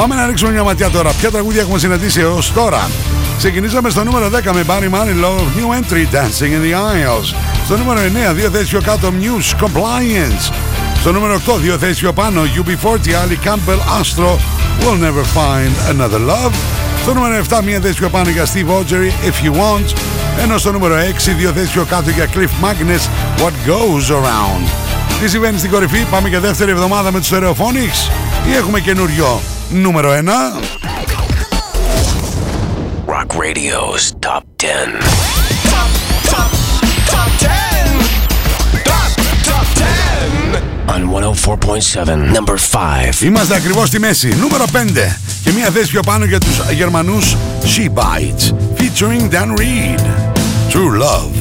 Πάμε 0.00 0.14
να 0.14 0.26
ρίξουμε 0.26 0.50
μια 0.50 0.62
ματιά 0.62 0.90
τώρα. 0.90 1.12
Ποια 1.12 1.30
τραγούδια 1.30 1.60
έχουμε 1.60 1.78
συναντήσει 1.78 2.20
έως 2.20 2.52
τώρα; 2.52 2.90
Ξεκινήσαμε 3.38 3.90
στο 3.90 4.04
νούμερο 4.04 4.28
10 4.28 4.52
με 4.52 4.64
Barry 4.66 4.90
Manilow, 4.94 5.38
New 5.38 5.68
Entry, 5.78 6.14
Dancing 6.14 6.52
in 6.56 6.62
the 6.64 6.74
Aisles. 6.74 7.34
Στο 7.64 7.76
νούμερο 7.76 8.00
9, 8.30 8.34
δύο 8.34 8.50
θέσεις 8.50 8.68
πιο 8.68 8.80
κάτω, 8.80 9.12
Muse, 9.20 9.64
Compliance. 9.64 10.52
Στο 11.00 11.12
νούμερο 11.12 11.34
8, 11.46 11.58
δύο 11.58 11.78
θέσεις 11.78 11.98
πιο 11.98 12.12
πάνω, 12.12 12.42
UB40, 12.42 13.08
Ali 13.08 13.48
Campbell, 13.48 14.00
Astro, 14.00 14.30
We'll 14.80 15.00
Never 15.04 15.24
Find 15.36 15.94
Another 15.94 16.30
Love. 16.30 16.52
Στο 17.02 17.14
νούμερο 17.14 17.44
7, 17.50 17.60
μία 17.64 17.80
θέση 17.80 17.94
πιο 17.94 18.08
πάνω 18.08 18.30
για 18.30 18.44
Steve 18.44 18.68
Augeri, 18.68 19.28
If 19.28 19.46
You 19.46 19.52
Want. 19.52 19.96
Ενώ 20.42 20.58
στο 20.58 20.72
νούμερο 20.72 20.94
6, 20.94 21.34
δύο 21.38 21.52
θέσεις 21.52 21.70
πιο 21.70 21.84
κάτω 21.84 22.10
για 22.10 22.26
Cliff 22.34 22.64
Magnus, 22.64 23.08
What 23.42 23.68
Goes 23.68 24.14
Around. 24.16 24.68
Τι 25.20 25.28
συμβαίνει 25.28 25.58
στην 25.58 25.70
κορυφή, 25.70 26.06
πάμε 26.10 26.28
για 26.28 26.40
δεύτερη 26.40 26.70
εβδομάδα 26.70 27.12
με 27.12 27.18
τους 27.18 27.30
Stereophonics 27.32 28.10
ή 28.50 28.54
έχουμε 28.56 28.80
καινούριο; 28.80 29.40
Νούμερο 29.70 30.10
1. 30.12 30.16
Rock 33.06 33.34
Radio's 33.34 34.12
Top 34.20 34.42
10. 34.56 34.66
On 40.86 41.02
104.7, 41.06 42.16
number 42.36 42.56
5. 42.56 43.22
Είμαστε 43.22 43.54
ακριβώς 43.54 43.88
στη 43.88 43.98
μέση, 43.98 44.28
νούμερο 44.40 44.64
5 44.72 45.16
και 45.44 45.52
μία 45.52 45.70
θέση 45.70 45.90
πιο 45.90 46.00
πάνω 46.00 46.24
για 46.24 46.38
τους 46.38 46.60
Γερμανούς 46.72 47.36
She 47.62 47.88
Bites 47.98 48.54
featuring 48.78 49.30
Dan 49.30 49.56
Reed. 49.56 50.00
True 50.72 51.02
Love. 51.02 51.39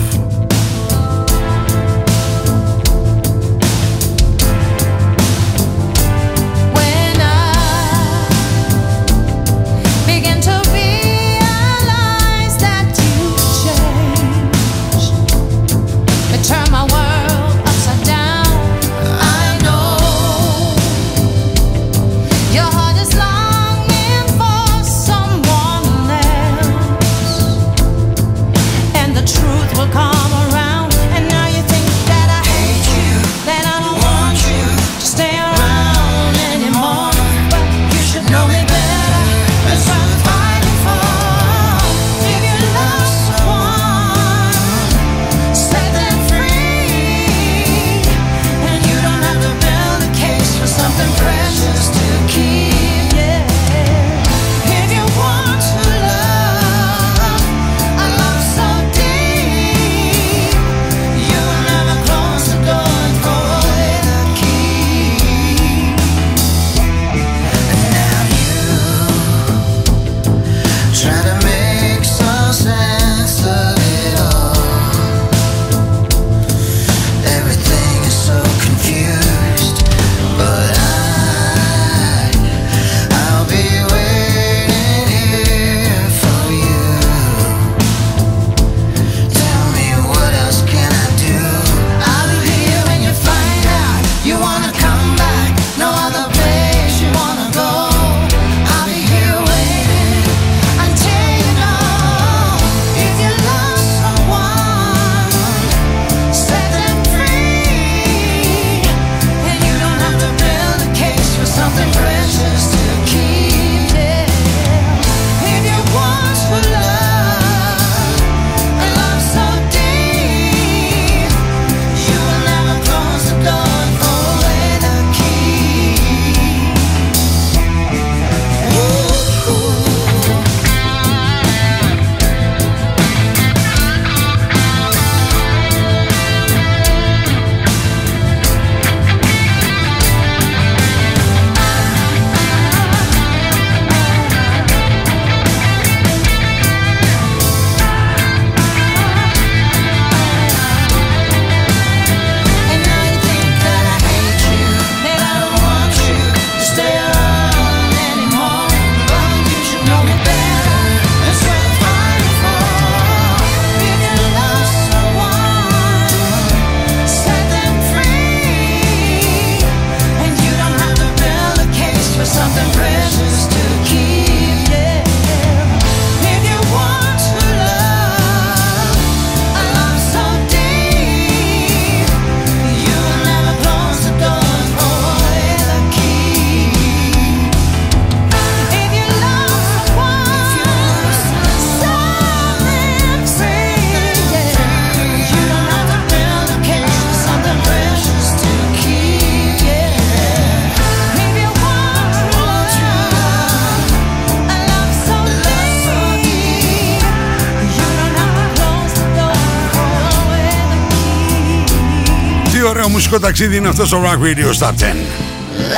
μουσικό 213.11 213.27
ταξίδι 213.27 213.57
είναι 213.57 213.67
αυτός 213.67 213.87
στο 213.87 214.01
Rock 214.03 214.17
Radio 214.23 214.59
Stop 214.59 214.69
10 214.69 214.73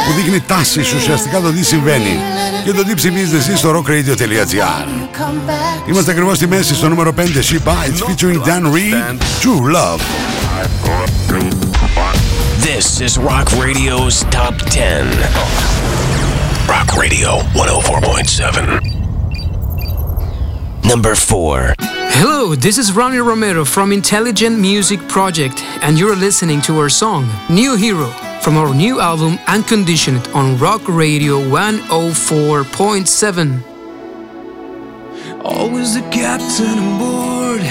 που 0.06 0.14
δείχνει 0.16 0.40
τάσεις 0.40 0.94
ουσιαστικά 0.94 1.42
το 1.42 1.52
τι 1.52 1.64
συμβαίνει 1.64 2.20
και 2.64 2.72
το 2.72 2.84
τι 2.84 2.94
ψηφίζετε 2.94 3.38
εσείς 3.38 3.60
στο 3.60 3.70
rockradio.gr 3.78 5.10
Είμαστε 5.90 6.12
ακριβώς 6.12 6.38
στη 6.38 6.48
μέση 6.48 6.76
στο 6.76 6.90
νούμερο 6.90 7.14
5 7.18 7.22
She 7.22 7.58
Bites 7.68 8.00
featuring 8.08 8.42
Dan 8.46 8.64
Reed 8.74 9.18
True 9.42 9.72
Love. 9.76 10.02
This 12.64 13.02
is 13.06 13.18
Rock 13.18 13.48
Radio's 13.64 14.16
Top 14.38 14.56
10 14.70 15.06
Rock 16.68 16.90
Radio 17.02 17.30
104.7 17.54 18.91
number 20.86 21.16
4. 21.16 21.76
Hello, 21.80 22.54
this 22.56 22.78
is 22.78 22.94
Ronnie 22.94 23.18
Romero 23.20 23.66
from 23.66 23.92
Intelligent 23.92 24.60
Music 24.60 25.00
Project, 25.08 25.64
and 25.82 25.98
you're 25.98 26.16
listening 26.16 26.62
to 26.62 26.78
our 26.80 26.90
song 26.90 27.28
New 27.50 27.76
Hero 27.76 28.08
from 28.42 28.58
our 28.58 28.72
new 28.74 29.00
album 29.00 29.38
Unconditioned 29.48 30.28
on 30.34 30.58
Rock 30.58 30.82
Radio 30.88 31.40
104.7. 31.42 33.64
Always 35.44 35.96
the 35.96 36.02
captain 36.10 36.80
on 36.80 37.00
board, 37.00 37.62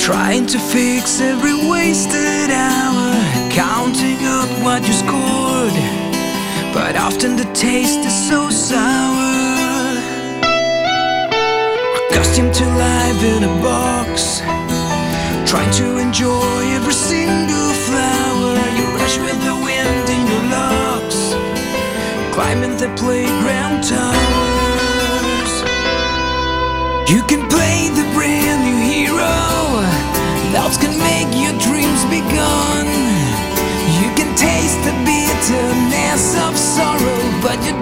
trying 0.00 0.46
to 0.46 0.58
fix 0.58 1.20
every 1.20 1.54
wasted 1.70 2.50
hour, 2.50 3.14
counting 3.50 4.18
up 4.26 4.48
what 4.64 4.84
you 4.86 4.92
scored. 4.92 5.74
But 6.74 6.96
often 6.96 7.36
the 7.36 7.48
taste 7.54 8.00
is 8.00 8.28
so 8.28 8.50
sour. 8.50 9.27
Accustomed 12.18 12.52
to 12.52 12.66
life 12.66 13.22
in 13.22 13.44
a 13.44 13.62
box. 13.62 14.40
Trying 15.48 15.70
to 15.78 15.98
enjoy 15.98 16.62
every 16.74 16.92
single 16.92 17.70
flower 17.86 18.58
You 18.74 18.86
rush 18.98 19.18
with 19.18 19.38
the 19.46 19.54
wind 19.54 20.06
in 20.10 20.26
your 20.26 20.44
locks. 20.50 21.20
Climbing 22.34 22.76
the 22.76 22.90
playground 22.98 23.84
towers. 23.86 25.52
You 27.06 27.22
can 27.30 27.46
play 27.46 27.86
the 27.94 28.06
brand 28.18 28.66
new 28.66 28.80
hero. 28.82 29.38
Doubts 30.50 30.76
can 30.76 30.98
make 30.98 31.30
your 31.38 31.54
dreams 31.62 32.02
be 32.10 32.18
gone 32.34 32.90
You 34.02 34.08
can 34.18 34.34
taste 34.34 34.80
the 34.82 34.94
bitterness 35.06 36.34
of 36.34 36.56
sorrow 36.56 37.20
But 37.42 37.62
you 37.66 37.74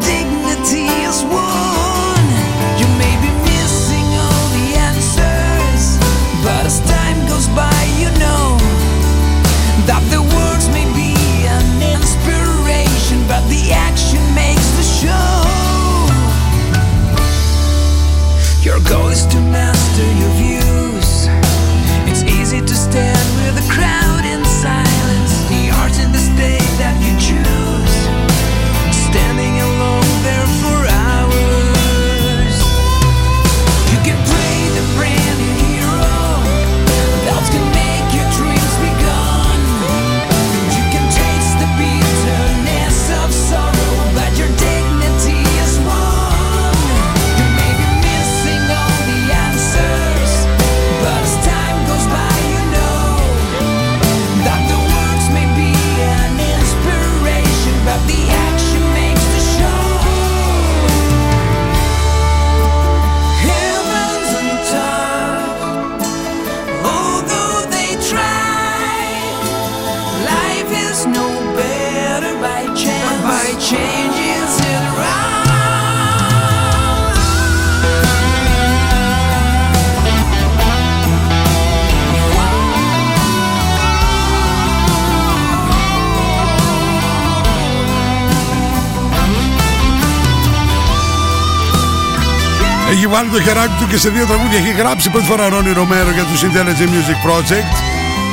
βάλει 93.17 93.31
το 93.37 93.43
χεράκι 93.43 93.77
του 93.81 93.87
και 93.91 93.99
σε 94.05 94.09
δύο 94.09 94.27
τραγούδια. 94.31 94.59
Έχει 94.59 94.73
γράψει 94.83 95.11
πρώτη 95.11 95.27
φορά 95.27 95.49
Ρόνι 95.49 95.73
Ρομέρο 95.73 96.11
για 96.19 96.25
τους 96.31 96.41
Intelligent 96.47 96.91
Music 96.95 97.19
Project. 97.27 97.73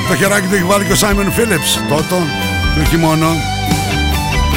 Το 0.08 0.14
χεράκι 0.16 0.48
του 0.48 0.56
έχει 0.56 0.68
βάλει 0.72 0.84
και 0.88 0.96
ο 0.98 1.00
Simon 1.04 1.30
Phillips. 1.36 1.72
Τότο, 1.90 2.20
και 2.74 2.80
όχι 2.86 2.98
μόνο. 3.06 3.28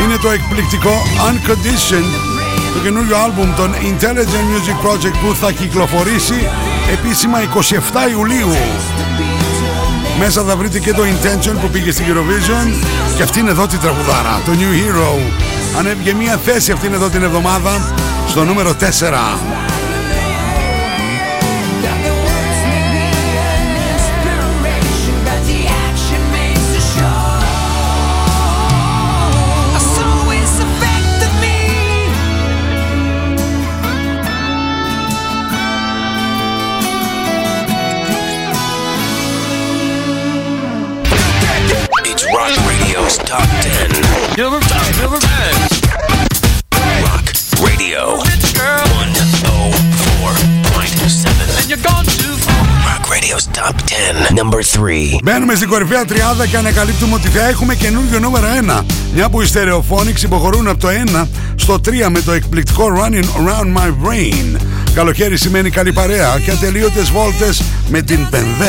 Είναι 0.03 0.17
το 0.25 0.31
εκπληκτικό 0.31 0.95
Unconditioned, 1.29 2.13
το 2.75 2.79
καινούριο 2.85 3.17
άλμπουμ 3.25 3.55
των 3.55 3.71
Intelligent 3.91 4.47
Music 4.53 4.79
Project 4.87 5.17
που 5.23 5.35
θα 5.41 5.53
κυκλοφορήσει 5.53 6.39
επίσημα 6.97 7.39
27 8.09 8.11
Ιουλίου. 8.11 8.53
Μέσα 10.19 10.43
θα 10.43 10.57
βρείτε 10.57 10.79
και 10.79 10.93
το 10.93 11.03
Intention 11.03 11.57
που 11.61 11.69
πήγε 11.69 11.91
στην 11.91 12.05
Eurovision 12.11 12.67
και 13.17 13.23
αυτή 13.23 13.39
είναι 13.41 13.51
εδώ 13.51 13.67
τη 13.67 13.77
τραγουδάρα, 13.79 14.41
το 14.45 14.53
New 14.61 14.73
Hero. 14.79 15.09
Ανέβηκε 15.79 16.15
μία 16.15 16.37
θέση 16.45 16.73
αυτήν 16.73 16.93
εδώ 16.93 17.09
την 17.09 17.23
εβδομάδα 17.23 17.95
στο 18.29 18.45
νούμερο 18.45 18.75
4. 18.81 19.76
Radio's 43.17 43.31
Top 43.33 43.49
10. 43.63 43.89
Number, 44.37 44.61
number 45.01 45.19
10. 45.19 45.29
Rock 47.07 47.27
Radio 47.67 48.01
104.7. 48.19 48.29
And 51.59 51.67
you're 51.71 51.85
gone 51.91 52.05
too 52.05 52.35
far. 52.45 52.63
Rock 52.89 53.05
Radio's 53.11 53.47
Top 53.47 53.77
10. 53.87 54.35
Number 54.35 54.63
3. 54.63 55.21
Μπαίνουμε 55.23 55.55
στην 55.55 55.69
κορυφαία 55.69 56.05
τριάδα 56.05 56.47
και 56.47 56.57
ανακαλύπτουμε 56.57 57.15
ότι 57.15 57.29
θα 57.29 57.49
έχουμε 57.49 57.75
καινούργιο 57.75 58.19
νούμερο 58.19 58.47
1. 58.67 58.85
Μια 59.15 59.29
που 59.29 59.43
οι 59.43 59.49
Stereophonics 59.53 60.23
υποχωρούν 60.23 60.69
από 60.69 60.81
το 60.81 60.89
1 61.23 61.27
στο 61.55 61.75
3 61.75 62.09
με 62.09 62.21
το 62.21 62.33
εκπληκτικό 62.33 62.93
Running 62.97 63.25
Around 63.25 63.77
My 63.77 63.89
Brain. 63.89 64.57
Καλοκαίρι 64.95 65.37
σημαίνει 65.37 65.71
καλή 65.71 65.93
παρέα 65.93 66.39
και 66.45 66.51
ατελείωτες 66.51 67.11
βόλτες 67.11 67.63
με 67.89 68.03
την 68.03 68.27
BMW 68.31 68.63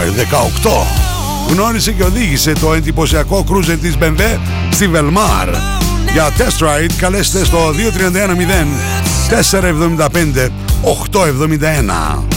R18. 0.00 1.15
Γνώρισε 1.48 1.92
και 1.92 2.02
οδήγησε 2.02 2.52
το 2.52 2.72
εντυπωσιακό 2.72 3.44
cruiser 3.48 3.78
της 3.80 3.96
BMW 4.00 4.38
στη 4.70 4.90
Velmar. 4.94 5.48
Για 6.12 6.28
test 6.28 6.64
ride 6.64 6.92
καλέστε 6.98 7.44
στο 7.44 7.72
2310 7.72 8.66
475 9.28 10.48
871. 10.82 12.35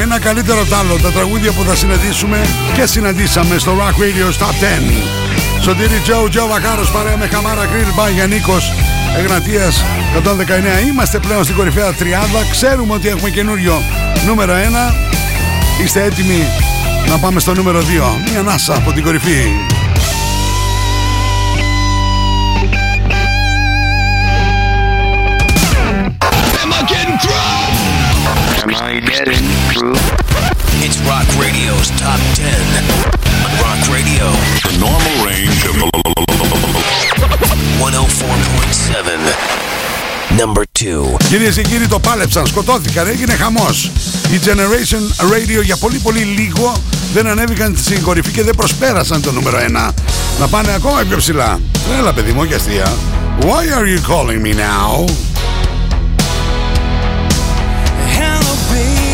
Ένα 0.00 0.18
καλύτερο 0.18 0.64
τ' 0.64 0.72
άλλο, 0.72 0.98
τα 1.02 1.10
τραγούδια 1.10 1.52
που 1.52 1.62
θα 1.62 1.74
συναντήσουμε 1.74 2.46
και 2.74 2.86
συναντήσαμε 2.86 3.58
στο 3.58 3.72
Rock 3.78 4.00
Radio 4.02 4.44
Top 4.44 4.54
10. 5.60 5.62
Σωτήρι 5.62 6.00
Τζο, 6.02 6.28
Τζο 6.28 6.46
Βακάρος 6.46 6.90
παρέα 6.90 7.16
με 7.16 7.26
Καμάρα 7.26 7.66
Γκριλ 7.66 7.94
Μπάγια 7.94 8.26
Νίκος 8.26 8.72
Εγνατίας 9.18 9.84
119. 10.14 10.86
Είμαστε 10.86 11.18
πλέον 11.18 11.44
στην 11.44 11.56
κορυφαία 11.56 11.92
τριάδα. 11.92 12.46
Ξέρουμε 12.50 12.94
ότι 12.94 13.08
έχουμε 13.08 13.30
καινούριο 13.30 13.82
νούμερο 14.26 14.52
1. 14.52 14.94
Είστε 15.84 16.02
έτοιμοι 16.02 16.46
να 17.08 17.18
πάμε 17.18 17.40
στο 17.40 17.54
νούμερο 17.54 17.80
2. 17.80 17.84
Μια 18.30 18.42
νάσα 18.42 18.74
από 18.74 18.92
την 18.92 19.02
κορυφή. 19.02 19.42
Am 26.62 26.72
I 26.72 26.82
getting 26.92 27.18
through? 27.24 27.44
Am 28.64 28.74
I 28.74 29.00
getting 29.10 29.63
through? 29.84 30.00
It's 30.84 30.98
Rock 31.10 31.28
Radio's 31.44 31.88
Top 32.00 32.20
10. 32.34 32.48
On 33.44 33.52
Rock 33.64 33.80
Radio. 33.96 34.26
The 34.68 34.74
normal 34.86 35.14
range 35.28 35.60
of 35.68 35.74
104.7. 37.78 39.34
Number 40.40 40.64
2. 40.72 41.16
Κυρίες 41.28 41.54
και 41.54 41.62
κύριοι, 41.62 41.86
το 41.86 41.98
πάλεψαν, 41.98 42.46
σκοτώθηκαν, 42.46 43.06
έγινε 43.06 43.34
χαμός. 43.34 43.90
Η 44.32 44.40
Generation 44.44 45.02
Radio 45.32 45.62
για 45.64 45.76
πολύ 45.76 45.98
πολύ 45.98 46.20
λίγο 46.20 46.82
δεν 47.12 47.26
ανέβηκαν 47.26 47.76
στην 47.76 48.02
κορυφή 48.02 48.30
και 48.30 48.42
δεν 48.42 48.54
προσπέρασαν 48.54 49.22
το 49.22 49.32
νούμερο 49.32 49.58
1. 49.58 49.92
Να 50.40 50.48
πάνε 50.48 50.72
ακόμα 50.74 51.02
πιο 51.08 51.16
ψηλά. 51.16 51.60
Έλα, 51.98 52.12
παιδί 52.12 52.32
μου, 52.32 52.40
όχι 52.40 52.54
αστεία. 52.54 52.92
Why 53.40 53.68
are 53.78 53.86
you 53.86 54.00
calling 54.12 54.42
me 54.42 54.52
now? 54.54 55.06
Hello, 58.16 58.54
baby. 58.70 59.13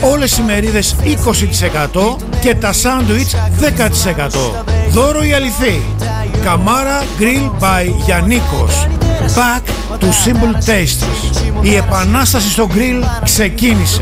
Όλες 0.00 0.38
οι 0.38 0.42
μερίδες 0.42 0.96
20% 1.02 2.16
και 2.40 2.54
τα 2.54 2.72
σάντουιτς 2.72 3.34
10%. 3.60 4.64
Δώρο 4.90 5.24
η 5.24 5.32
αληθή. 5.32 5.82
Καμάρα 6.44 7.02
Grill 7.18 7.62
by 7.62 7.90
Γιαννίκος. 8.04 8.86
Back 9.34 9.62
to 10.00 10.06
simple 10.06 10.54
tastes. 10.70 11.04
Η 11.60 11.74
επανάσταση 11.74 12.50
στο 12.50 12.68
grill 12.74 13.04
ξεκίνησε. 13.24 14.00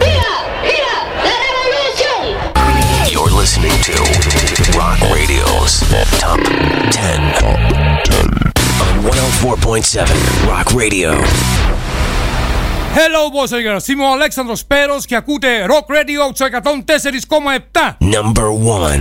You're 3.12 3.34
listening 3.42 3.76
to 3.88 3.96
Rock 4.78 5.00
Radio's 5.16 5.72
Top 6.22 6.40
10 6.90 7.42
on 7.50 7.60
104.7 9.02 10.48
Rock 10.50 10.68
Radio. 10.82 11.77
Hello, 12.94 13.30
boys 13.30 13.52
and 13.52 13.62
girls. 13.62 13.88
Είμαι 13.88 14.04
ο 14.04 14.12
Αλέξανδρος 14.12 14.64
Πέρος 14.64 15.06
και 15.06 15.16
ακούτε 15.16 15.48
Rock 15.68 15.92
Radio 15.94 16.32
στο 16.34 16.46
104,7. 16.46 17.96
Number 18.00 18.48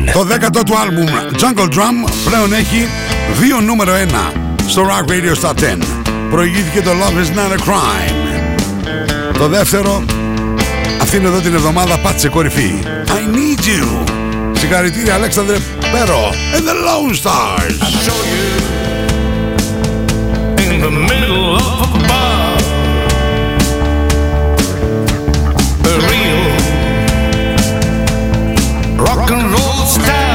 1. 0.10 0.14
Το 0.14 0.24
δέκατο 0.24 0.64
του 0.64 0.78
άλμπουμ 0.78 1.08
Jungle 1.40 1.74
Drum 1.74 2.10
πλέον 2.26 2.54
έχει 2.54 2.88
δύο 3.40 3.60
νούμερο 3.60 3.94
1 3.94 4.32
στο 4.68 4.82
Rock 4.82 5.12
Radio 5.12 5.50
Top 5.50 5.54
10. 5.54 5.78
Προηγήθηκε 6.30 6.82
το 6.82 6.92
Love 6.92 7.18
is 7.24 7.38
not 7.38 7.52
a 7.52 7.70
crime. 7.70 8.14
Το 9.38 9.48
δεύτερο 9.48 10.04
αυτήν 11.02 11.26
εδώ 11.26 11.40
την 11.40 11.54
εβδομάδα 11.54 11.98
πάτησε 11.98 12.30
κορυφή. 12.30 12.84
I 13.08 13.36
need 13.36 13.60
you. 13.60 14.04
Συγχαρητήρια 14.58 15.14
Αλέξανδρε 15.14 15.58
Πέρο 15.92 16.30
and 16.56 16.64
the 16.68 16.74
Lone 16.88 17.16
Stars. 17.22 17.78
in 20.70 20.82
the 20.82 20.92
middle 20.92 21.56
of 21.56 21.96
a 21.96 22.08
bar. 22.08 22.47
Rock 29.00 29.32
and 29.32 29.44
roll 29.44 29.86
star. 29.86 30.27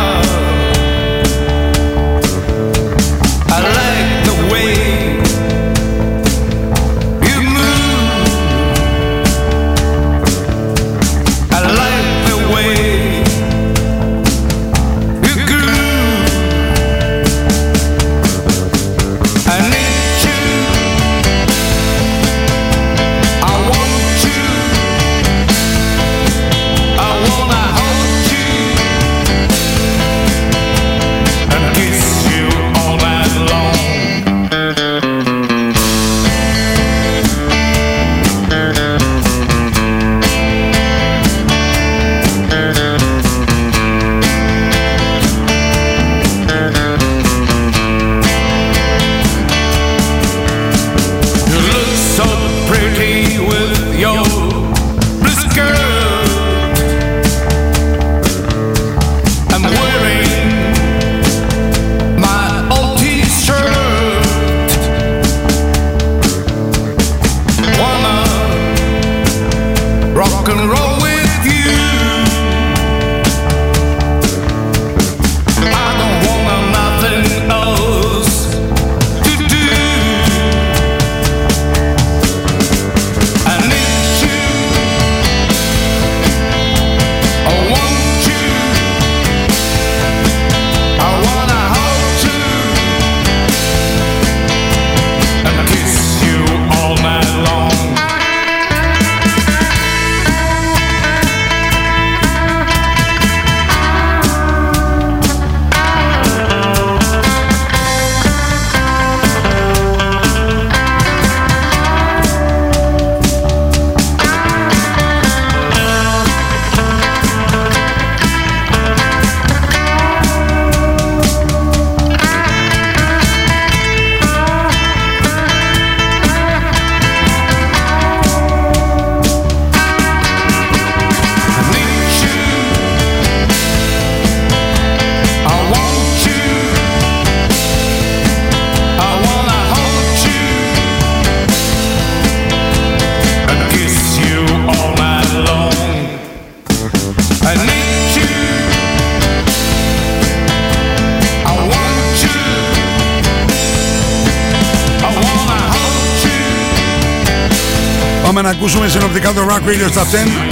Πάμε 158.31 158.41
να 158.41 158.49
ακούσουμε 158.49 158.87
συνοπτικά 158.87 159.33
το 159.33 159.41
Rock 159.49 159.61
Radio 159.69 159.87
στα 159.91 160.03
10 160.03 160.05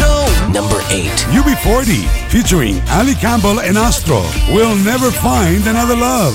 No 0.00 0.14
Number 0.50 0.80
8. 0.88 1.10
UB40, 1.36 2.08
featuring 2.30 2.80
Ali 2.88 3.14
Campbell 3.14 3.60
and 3.60 3.76
Astro, 3.76 4.22
will 4.54 4.74
never 4.76 5.10
find 5.10 5.66
another 5.66 5.94
love. 5.96 6.34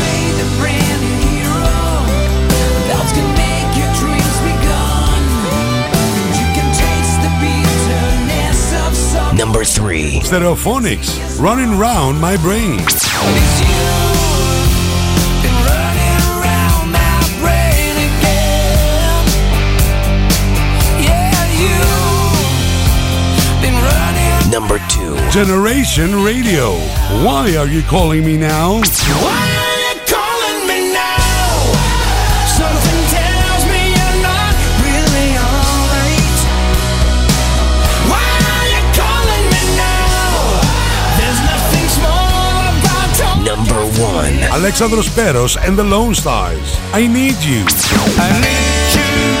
number 9.41 9.65
three. 9.65 10.19
Stereophonics, 10.19 11.41
running 11.41 11.75
round 11.75 12.21
my 12.21 12.37
brain. 12.37 12.77
Number 24.51 24.77
two. 24.89 25.15
Generation 25.31 26.23
Radio. 26.23 26.73
Why 27.25 27.55
are 27.57 27.65
you 27.65 27.81
calling 27.81 28.23
me 28.23 28.37
now? 28.37 28.83
Alexandros 44.51 45.07
Peros 45.15 45.55
and 45.55 45.77
the 45.77 45.83
Lone 45.83 46.13
Stars, 46.13 46.77
I 46.91 47.07
Need 47.07 47.37
You. 47.41 47.63
I 48.19 48.31
need 48.41 49.37
you. 49.37 49.40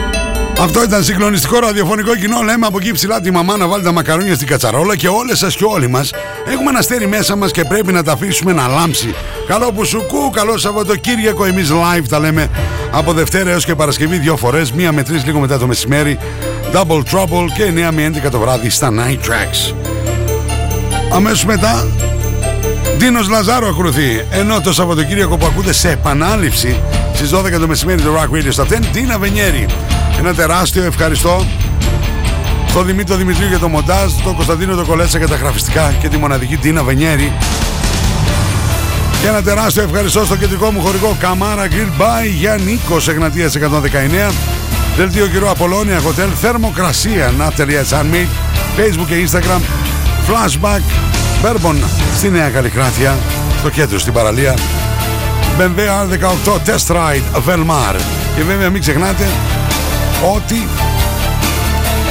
Αυτό 0.59 0.83
ήταν 0.83 1.03
συγκλονιστικό 1.03 1.59
ραδιοφωνικό 1.59 2.15
κοινό. 2.15 2.41
Λέμε 2.41 2.65
από 2.65 2.77
εκεί 2.79 2.91
ψηλά 2.91 3.21
τη 3.21 3.31
μαμά 3.31 3.57
να 3.57 3.67
βάλει 3.67 3.83
τα 3.83 3.91
μακαρόνια 3.91 4.35
στην 4.35 4.47
κατσαρόλα 4.47 4.95
και 4.95 5.07
όλες 5.07 5.37
σας 5.37 5.55
και 5.55 5.63
όλοι 5.63 5.87
μας 5.87 6.11
έχουμε 6.47 6.69
ένα 6.69 6.79
αστέρι 6.79 7.07
μέσα 7.07 7.35
μας 7.35 7.51
και 7.51 7.63
πρέπει 7.63 7.91
να 7.91 8.03
τα 8.03 8.11
αφήσουμε 8.11 8.53
να 8.53 8.67
λάμψει. 8.67 9.15
Καλό 9.47 9.71
που 9.71 9.85
σου 9.85 10.05
κου, 10.07 10.29
καλό 10.29 10.57
Σαββατοκύριακο. 10.57 11.45
Εμείς 11.45 11.71
live 11.71 12.03
τα 12.09 12.19
λέμε 12.19 12.49
από 12.91 13.13
Δευτέρα 13.13 13.49
έως 13.49 13.65
και 13.65 13.75
Παρασκευή 13.75 14.17
δύο 14.17 14.37
φορές, 14.37 14.71
μία 14.71 14.91
με 14.91 15.03
τρεις 15.03 15.25
λίγο 15.25 15.39
μετά 15.39 15.57
το 15.57 15.67
μεσημέρι. 15.67 16.17
Double 16.73 17.01
Trouble 17.11 17.45
και 17.55 17.63
9 17.63 17.91
με 17.91 18.11
11 18.25 18.29
το 18.31 18.39
βράδυ 18.39 18.69
στα 18.69 18.89
Night 18.91 19.27
Tracks. 19.27 19.73
Αμέσως 21.13 21.45
μετά 21.45 21.87
Δίνος 22.97 23.29
Λαζάρο 23.29 23.67
ακολουθεί. 23.67 24.25
Ενώ 24.31 24.61
το 24.61 24.73
Σαββατοκύριακο 24.73 25.37
που 25.37 25.45
ακούτε 25.45 25.73
σε 25.73 25.89
επανάληψη 25.89 26.79
στις 27.13 27.29
12 27.33 27.59
το 27.59 27.67
μεσημέρι 27.67 28.01
το 28.01 28.13
Rock 28.15 28.35
Radio 28.35 28.47
στα 28.49 28.65
10, 28.69 28.79
Τίνα 28.91 29.19
Βενιέρη. 29.19 29.65
Ένα 30.19 30.33
τεράστιο 30.33 30.83
ευχαριστώ 30.83 31.45
στον 32.69 32.85
Δημήτρη 32.85 33.15
Δημητρίου 33.15 33.47
για 33.47 33.59
το 33.59 33.69
μοντάζ, 33.69 34.13
τον 34.23 34.35
Κωνσταντίνο 34.35 34.75
το 34.75 34.85
Κολέτσα 34.85 35.17
για 35.17 35.27
τα 35.27 35.35
γραφιστικά 35.35 35.93
και 35.99 36.07
τη 36.07 36.17
μοναδική 36.17 36.57
Τίνα 36.57 36.83
Βενιέρη. 36.83 37.33
Και 39.21 39.27
ένα 39.27 39.41
τεράστιο 39.41 39.83
ευχαριστώ 39.83 40.25
στο 40.25 40.35
κεντρικό 40.35 40.71
μου 40.71 40.81
χορηγό 40.81 41.17
Καμάρα 41.19 41.67
Grill 41.67 42.01
By 42.01 42.29
για 42.39 42.57
Νίκος 42.65 43.07
Εγνατίας 43.07 43.55
119. 43.55 44.33
Δελτίο 44.97 45.27
καιρό 45.27 45.49
Απολώνια 45.51 45.99
Hotel 45.99 46.29
Θερμοκρασία 46.41 47.33
Ναυτελία 47.37 47.83
Handmade 47.83 48.27
Facebook 48.77 49.05
και 49.07 49.27
Instagram 49.27 49.61
Flashback 50.27 50.81
Bourbon 51.43 51.75
στη 52.15 52.29
Νέα 52.29 52.49
Καλλικράτεια 52.49 53.17
στο 53.59 53.69
κέντρο 53.69 53.99
στην 53.99 54.13
παραλία 54.13 54.55
BMW 55.57 55.79
R18 56.05 56.69
Test 56.69 56.95
Ride 56.95 57.47
Velmar. 57.47 57.95
Και 58.35 58.43
βέβαια 58.43 58.69
μην 58.69 58.81
ξεχνάτε 58.81 59.27
ότι 60.35 60.67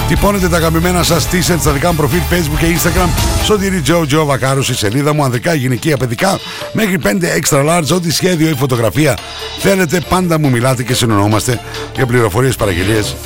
τυπώνετε 0.08 0.48
τα 0.48 0.56
αγαπημένα 0.56 1.02
σας 1.02 1.26
t-shirt 1.32 1.58
στα 1.60 1.70
δικά 1.70 1.90
μου 1.90 1.96
προφίλ 1.96 2.20
Facebook 2.30 2.58
και 2.58 2.66
Instagram 2.66 3.08
Σωτήρι 3.44 3.80
Τζο 3.80 4.06
Τζο 4.06 4.24
Βακάρου 4.24 4.62
στη 4.62 4.74
σελίδα 4.74 5.14
μου 5.14 5.24
ανδρικά, 5.24 5.54
γυναικεία, 5.54 5.96
παιδικά 5.96 6.38
μέχρι 6.72 6.98
5 7.02 7.08
extra 7.08 7.68
large 7.68 7.94
ό,τι 7.94 8.12
σχέδιο 8.12 8.48
ή 8.48 8.54
φωτογραφία 8.54 9.18
θέλετε 9.58 10.00
πάντα 10.08 10.38
μου 10.38 10.50
μιλάτε 10.50 10.82
και 10.82 10.94
συνονόμαστε 10.94 11.60
για 11.94 12.06
πληροφορίες 12.06 12.56
παραγγελίες. 12.56 13.16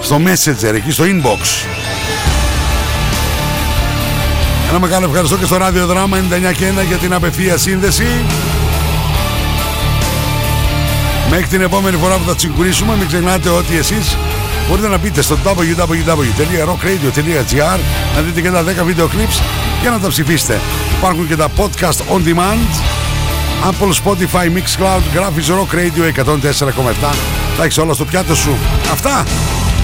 Στο 0.00 0.20
Messenger 0.24 0.74
εκεί 0.74 0.90
στο 0.90 1.04
inbox. 1.04 1.66
Ένα 4.70 4.80
μεγάλο 4.80 5.06
ευχαριστώ 5.06 5.36
και 5.36 5.44
στο 5.44 5.56
ραδιοδράμα 5.56 6.18
99 6.50 6.52
και 6.52 6.64
1 6.80 6.86
για 6.88 6.96
την 6.96 7.12
απευθεία 7.12 7.56
σύνδεση. 7.56 8.06
Μέχρι 11.34 11.46
την 11.46 11.60
επόμενη 11.60 11.96
φορά 11.96 12.16
που 12.16 12.24
θα 12.26 12.34
τσιγκουρίσουμε, 12.34 12.96
μην 12.96 13.06
ξεχνάτε 13.06 13.48
ότι 13.48 13.76
εσείς 13.76 14.16
μπορείτε 14.68 14.88
να 14.88 14.98
μπείτε 14.98 15.22
στο 15.22 15.38
www.rockradio.gr 15.44 17.78
να 18.14 18.20
δείτε 18.22 18.40
και 18.40 18.50
τα 18.50 18.64
10 18.64 18.66
βίντεο 18.84 19.06
clips 19.06 19.40
και 19.82 19.88
να 19.88 19.98
τα 19.98 20.08
ψηφίσετε. 20.08 20.60
Υπάρχουν 20.98 21.28
και 21.28 21.36
τα 21.36 21.48
podcast 21.56 22.00
on 22.14 22.28
demand. 22.28 22.66
Apple, 23.64 23.92
Spotify, 24.04 24.46
Mixcloud, 24.56 25.02
γράφεις 25.14 25.48
Rock 25.48 25.74
Radio 25.74 26.04
104,7 26.24 26.34
Τα 27.56 27.64
έχεις 27.64 27.78
όλα 27.78 27.94
στο 27.94 28.04
πιάτο 28.04 28.34
σου. 28.34 28.56
Αυτά. 28.92 29.24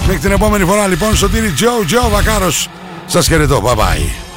Μέχρι 0.07 0.19
την 0.19 0.33
επόμενη 0.33 0.65
φορά 0.65 0.87
λοιπόν 0.87 1.17
Σωτήρι 1.17 1.51
Τζο, 1.51 1.85
Τζο 1.87 2.09
Βακάρος. 2.11 2.69
Σας 3.07 3.27
χαιρετώ, 3.27 3.63
bye 3.65 3.75
bye 3.75 4.28